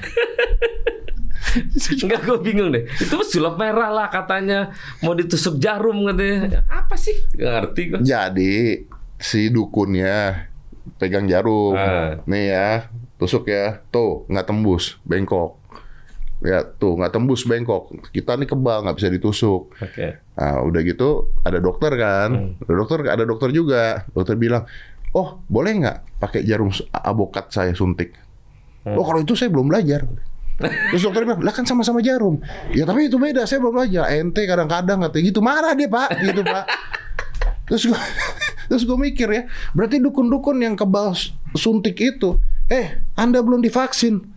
[2.04, 2.86] Enggak, gue bingung deh.
[3.00, 4.76] Itu sulap merah lah katanya.
[5.02, 6.62] Mau ditusuk jarum katanya.
[6.68, 7.16] Apa sih?
[7.34, 8.00] Gak ngerti gue.
[8.04, 8.56] Jadi
[9.18, 10.48] si dukunnya
[11.00, 11.74] pegang jarum.
[11.74, 12.20] Ah.
[12.30, 12.70] Nih ya,
[13.18, 13.82] tusuk ya.
[13.89, 15.58] Tuh, nggak tembus, bengkok.
[16.38, 17.89] Ya, tuh nggak tembus bengkok.
[18.13, 19.73] Kita nih kebal nggak bisa ditusuk.
[19.81, 20.21] Oke.
[20.38, 24.05] Nah, udah gitu ada dokter kan, ada dokter ada dokter juga.
[24.13, 24.69] Dokter bilang,
[25.17, 28.13] oh boleh nggak pakai jarum abokat saya suntik?
[28.88, 30.05] Oh kalau itu saya belum belajar.
[30.57, 32.41] Terus dokter bilang, lah kan sama-sama jarum.
[32.73, 34.09] Ya tapi itu beda, saya belum belajar.
[34.13, 36.65] Ente kadang-kadang katanya gitu marah dia pak, gitu pak.
[37.67, 37.99] Terus gue,
[38.71, 39.41] terus gue mikir ya,
[39.75, 41.13] berarti dukun-dukun yang kebal
[41.53, 42.39] suntik itu,
[42.71, 44.36] eh anda belum divaksin.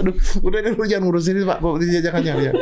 [0.00, 1.58] Aduh, udah deh lu jangan ngurusin itu Pak.
[1.60, 2.52] Kok jangan jangan.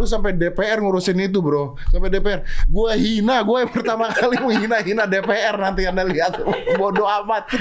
[0.00, 1.76] Lu sampai DPR ngurusin itu, Bro.
[1.92, 2.42] Sampai DPR.
[2.66, 6.40] Gua hina, gua yang pertama kali menghina-hina DPR nanti Anda lihat.
[6.80, 7.52] Bodoh amat.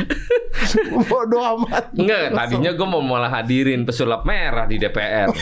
[1.12, 1.91] Bodoh amat.
[1.93, 5.30] Enggak, tadinya gue mau malah hadirin pesulap merah di DPR.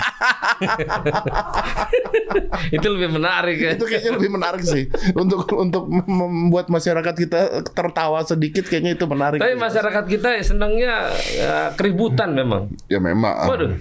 [2.75, 3.69] itu lebih menarik ya.
[3.75, 7.39] Itu kayaknya lebih menarik sih untuk untuk mem- membuat masyarakat kita
[7.71, 9.39] tertawa sedikit kayaknya itu menarik.
[9.39, 12.71] Tapi masyarakat kita senangnya ya, keributan memang.
[12.87, 13.50] ya memang.
[13.51, 13.71] Waduh.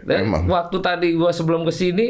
[0.00, 0.42] Dan Memang.
[0.48, 2.06] waktu tadi gua sebelum ke sini,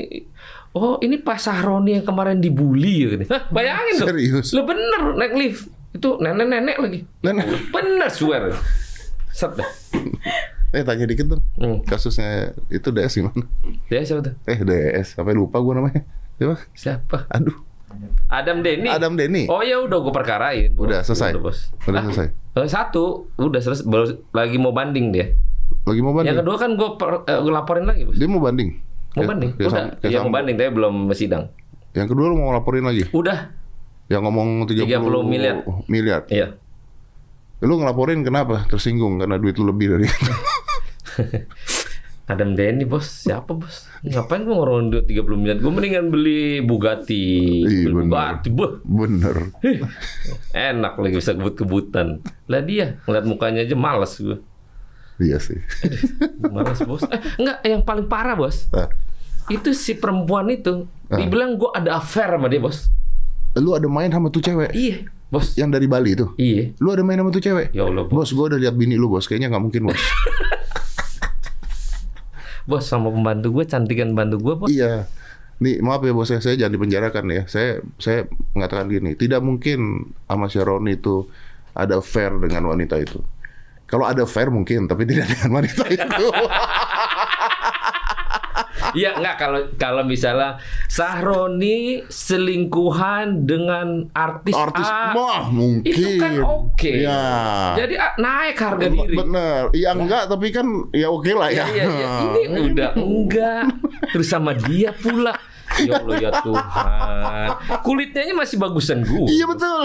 [0.73, 3.09] oh ini Pak Sahroni yang kemarin dibully ya.
[3.11, 3.25] gini.
[3.27, 4.09] Hah, bayangin dong.
[4.11, 4.51] Serius?
[4.51, 5.63] Lu bener naik lift.
[5.91, 7.01] Itu nenek-nenek lagi.
[7.21, 7.47] Nenek.
[7.71, 8.51] Bener swear.
[9.31, 9.67] Set dah.
[10.71, 11.43] Eh tanya dikit dong.
[11.55, 11.79] Hmm.
[11.83, 13.47] Kasusnya itu DS gimana?
[13.87, 14.35] Dia siapa tuh?
[14.45, 16.03] Eh DS, sampai lupa gua namanya.
[16.35, 16.57] Siapa?
[16.75, 17.19] Siapa?
[17.31, 17.55] Aduh.
[18.27, 18.91] Adam Denny.
[18.91, 19.47] Adam Denny.
[19.47, 20.75] Oh ya udah gue perkarain.
[20.75, 20.83] Bos.
[20.85, 21.31] Udah selesai?
[21.31, 21.59] Udah, bos.
[21.81, 22.27] Udah Ah, selesai?
[22.59, 23.05] eh, satu,
[23.37, 23.87] udah selesai.
[23.87, 25.31] Baru lagi mau banding dia.
[25.85, 26.33] Lagi mau banding?
[26.33, 26.89] Yang kedua kan gue
[27.53, 28.17] laporin lagi, bos.
[28.17, 28.71] Dia mau banding?
[28.73, 28.81] Mau
[29.15, 29.51] Kayak- banding?
[29.55, 29.85] kayak Udah.
[30.01, 31.45] kayak Iya mau banding, tapi belum sidang.
[31.95, 33.05] Yang kedua lu mau laporin lagi?
[33.13, 33.39] Udah.
[34.09, 35.57] Yang ngomong 30, 30 miliar.
[35.87, 36.21] miliar.
[36.29, 36.57] Iya.
[37.61, 38.67] Lu ngelaporin kenapa?
[38.67, 40.25] Tersinggung karena duit lu lebih dari itu.
[42.25, 43.85] Adam Denny bos, siapa bos?
[44.01, 45.57] Ngapain gue ngorong duit 30 miliar?
[45.61, 47.25] Gue mendingan beli Bugatti.
[47.61, 48.09] Iya, beli bener.
[48.09, 48.71] Bugatti, boh.
[48.83, 49.37] Bener.
[50.73, 52.25] Enak lagi bisa kebut-kebutan.
[52.49, 54.41] Lah dia, ngeliat mukanya aja males gue.
[55.23, 55.59] Iya sih.
[56.43, 57.07] Males bos.
[57.07, 58.67] Eh, enggak, yang paling parah bos.
[58.75, 58.91] Ah.
[59.47, 60.91] Itu si perempuan itu.
[61.07, 62.91] Dibilang gue ada affair sama dia bos.
[63.55, 64.75] Lu ada main sama tuh cewek?
[64.75, 65.55] Iya, bos.
[65.55, 66.27] Yang dari Bali itu?
[66.35, 66.75] Iya.
[66.83, 67.71] Lu ada main sama tuh cewek?
[67.71, 68.27] Ya Allah, bos.
[68.27, 69.31] Bos, gua udah lihat bini lu, bos.
[69.31, 70.03] Kayaknya nggak mungkin, bos.
[72.65, 74.69] Bos sama pembantu gue, cantikan pembantu gue, bos.
[74.73, 75.05] iya.
[75.61, 76.41] Nih, maaf ya bos, ya.
[76.41, 77.43] saya jangan dipenjarakan ya.
[77.45, 78.25] Saya saya
[78.57, 81.29] mengatakan gini, tidak mungkin sama Sharoni itu
[81.77, 83.21] ada fair dengan wanita itu.
[83.85, 86.27] Kalau ada fair mungkin, tapi tidak dengan wanita itu.
[88.95, 95.91] Iya, enggak kalau kalau misalnya Sahroni selingkuhan dengan artis, Artis A, mah mungkin.
[95.91, 96.93] itu kan oke.
[97.03, 97.75] Ya.
[97.75, 99.15] Jadi ah, naik harga diri.
[99.19, 99.75] Bener.
[99.75, 101.67] Ya enggak, tapi kan ya oke lah ya.
[101.67, 103.67] Iya, iya, ini udah enggak.
[104.15, 105.35] Terus sama dia pula.
[105.83, 107.49] Ya Allah ya Tuhan.
[107.83, 109.27] Kulitnya aja masih bagusan gue.
[109.27, 109.83] Iya betul.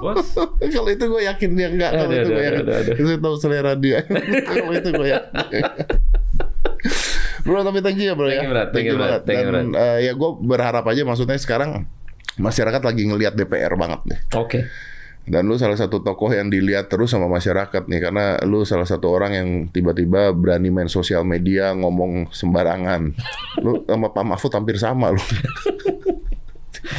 [0.00, 0.32] Bos.
[0.60, 1.90] Kalau itu gue yakin dia enggak.
[1.92, 2.64] Kalau itu gue yakin.
[3.04, 4.00] Saya tahu selera dia.
[4.48, 5.62] Kalau itu gue yakin.
[7.44, 8.44] bro, tapi thank you ya bro Thank ya.
[8.44, 8.64] you, bro.
[8.72, 9.20] Thank you, banget.
[9.28, 11.84] Thank you, Dan eh, ya gue berharap aja maksudnya sekarang
[12.40, 14.18] masyarakat lagi ngelihat DPR banget nih.
[14.40, 14.58] Oke.
[15.24, 19.08] Dan lu salah satu tokoh yang dilihat terus sama masyarakat nih karena lu salah satu
[19.08, 23.16] orang yang tiba-tiba berani main sosial media ngomong sembarangan.
[23.64, 25.22] Lu sama Pak Mahfud hampir sama lu.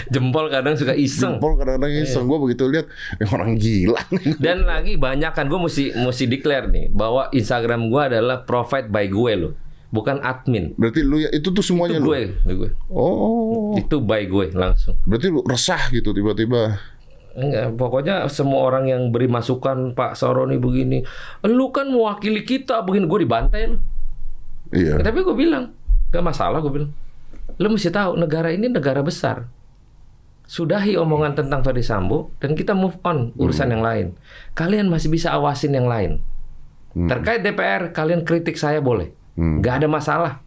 [0.09, 1.37] Jempol kadang suka iseng.
[1.37, 2.25] Jempol kadang-kadang iseng.
[2.25, 2.89] Gue begitu lihat
[3.21, 4.01] eh, orang gila.
[4.43, 9.05] Dan lagi banyak kan gue mesti mesti declare nih bahwa Instagram gue adalah provide by
[9.05, 9.53] gue loh,
[9.93, 10.73] bukan admin.
[10.77, 12.09] Berarti lu ya itu tuh semuanya Itu lu.
[12.09, 12.21] gue,
[12.57, 12.69] gue.
[12.89, 13.77] Oh.
[13.77, 14.97] Itu by gue langsung.
[15.05, 16.81] Berarti lu resah gitu tiba-tiba.
[17.35, 21.03] Enggak, pokoknya semua orang yang beri masukan Pak Saroni begini,
[21.43, 23.77] lu kan mewakili kita begini, gue dibantai lu.
[24.71, 25.03] Iya.
[25.03, 25.75] Tapi gue bilang,
[26.15, 26.91] gak masalah gue bilang.
[27.59, 29.51] Lu mesti tahu negara ini negara besar.
[30.47, 34.15] Sudahi omongan tentang Ferdi Sambo dan kita move on urusan yang lain.
[34.55, 36.23] Kalian masih bisa awasin yang lain.
[36.95, 39.11] Terkait DPR, kalian kritik saya boleh.
[39.35, 39.59] Hmm.
[39.59, 40.44] Gak ada masalah.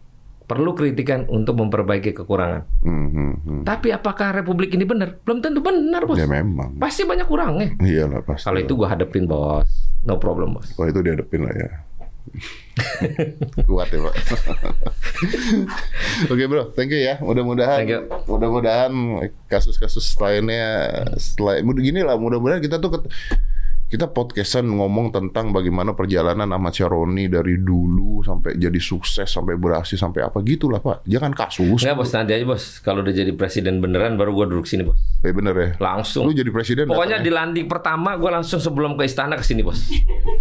[0.49, 2.65] Perlu kritikan untuk memperbaiki kekurangan.
[2.81, 3.61] Hmm, hmm.
[3.69, 5.21] Tapi apakah Republik ini benar?
[5.21, 6.17] Belum tentu benar, bos.
[6.17, 6.81] Ya memang.
[6.81, 7.77] Pasti banyak kurangnya.
[7.77, 8.49] Iya lah pasti.
[8.49, 9.69] Kalau itu gua hadepin bos,
[10.01, 10.73] no problem bos.
[10.73, 11.69] Oh itu dihadapin lah ya.
[13.69, 14.13] Kuat ya pak.
[16.33, 17.21] Oke bro, thank you ya.
[17.21, 18.01] Mudah-mudahan, Thank you.
[18.25, 18.91] mudah-mudahan
[19.45, 22.17] kasus-kasus lainnya, setelah, mudah gini lah.
[22.17, 23.09] Mudah-mudahan kita tuh ket-
[23.89, 29.97] kita podcastan ngomong tentang bagaimana perjalanan Ahmad Syaroni dari dulu sampai jadi sukses sampai berhasil
[29.97, 31.09] sampai apa gitulah Pak.
[31.09, 31.81] Jangan kasus.
[31.81, 32.85] Enggak bos, nanti aja bos.
[32.85, 34.93] Kalau udah jadi presiden beneran baru gua duduk sini bos.
[35.25, 35.69] Eh bener ya.
[35.81, 36.29] Langsung.
[36.29, 37.37] Lu jadi presiden Pokoknya datang di ya?
[37.41, 39.81] landing pertama gua langsung sebelum ke istana ke sini bos.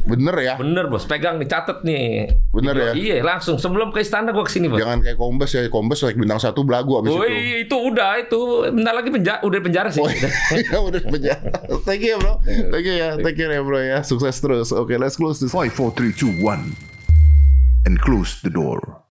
[0.05, 0.61] bener ya.
[0.61, 2.29] Bener bos, pegang nih, catet nih.
[2.53, 2.93] Bener ya?
[2.93, 4.77] Iya, langsung sebelum ke istana gua ke sini bos.
[4.77, 5.65] Jangan kayak Kombes ya.
[5.73, 7.21] Kombes naik bintang satu belagu abis itu.
[7.25, 8.41] Woi, itu udah itu
[8.77, 10.05] bentar lagi penjara, udah penjara sih.
[10.05, 10.13] Oh,
[10.53, 11.49] ya udah penjara.
[11.89, 12.37] Thank you bro.
[12.45, 13.17] Thank you ya.
[13.17, 14.03] Thank you ya bro ya.
[14.03, 14.73] Sukses terus.
[14.73, 15.53] Oke, let's close this.
[15.53, 16.77] 5, 4, 3, 2, 1.
[17.87, 19.08] And close the door.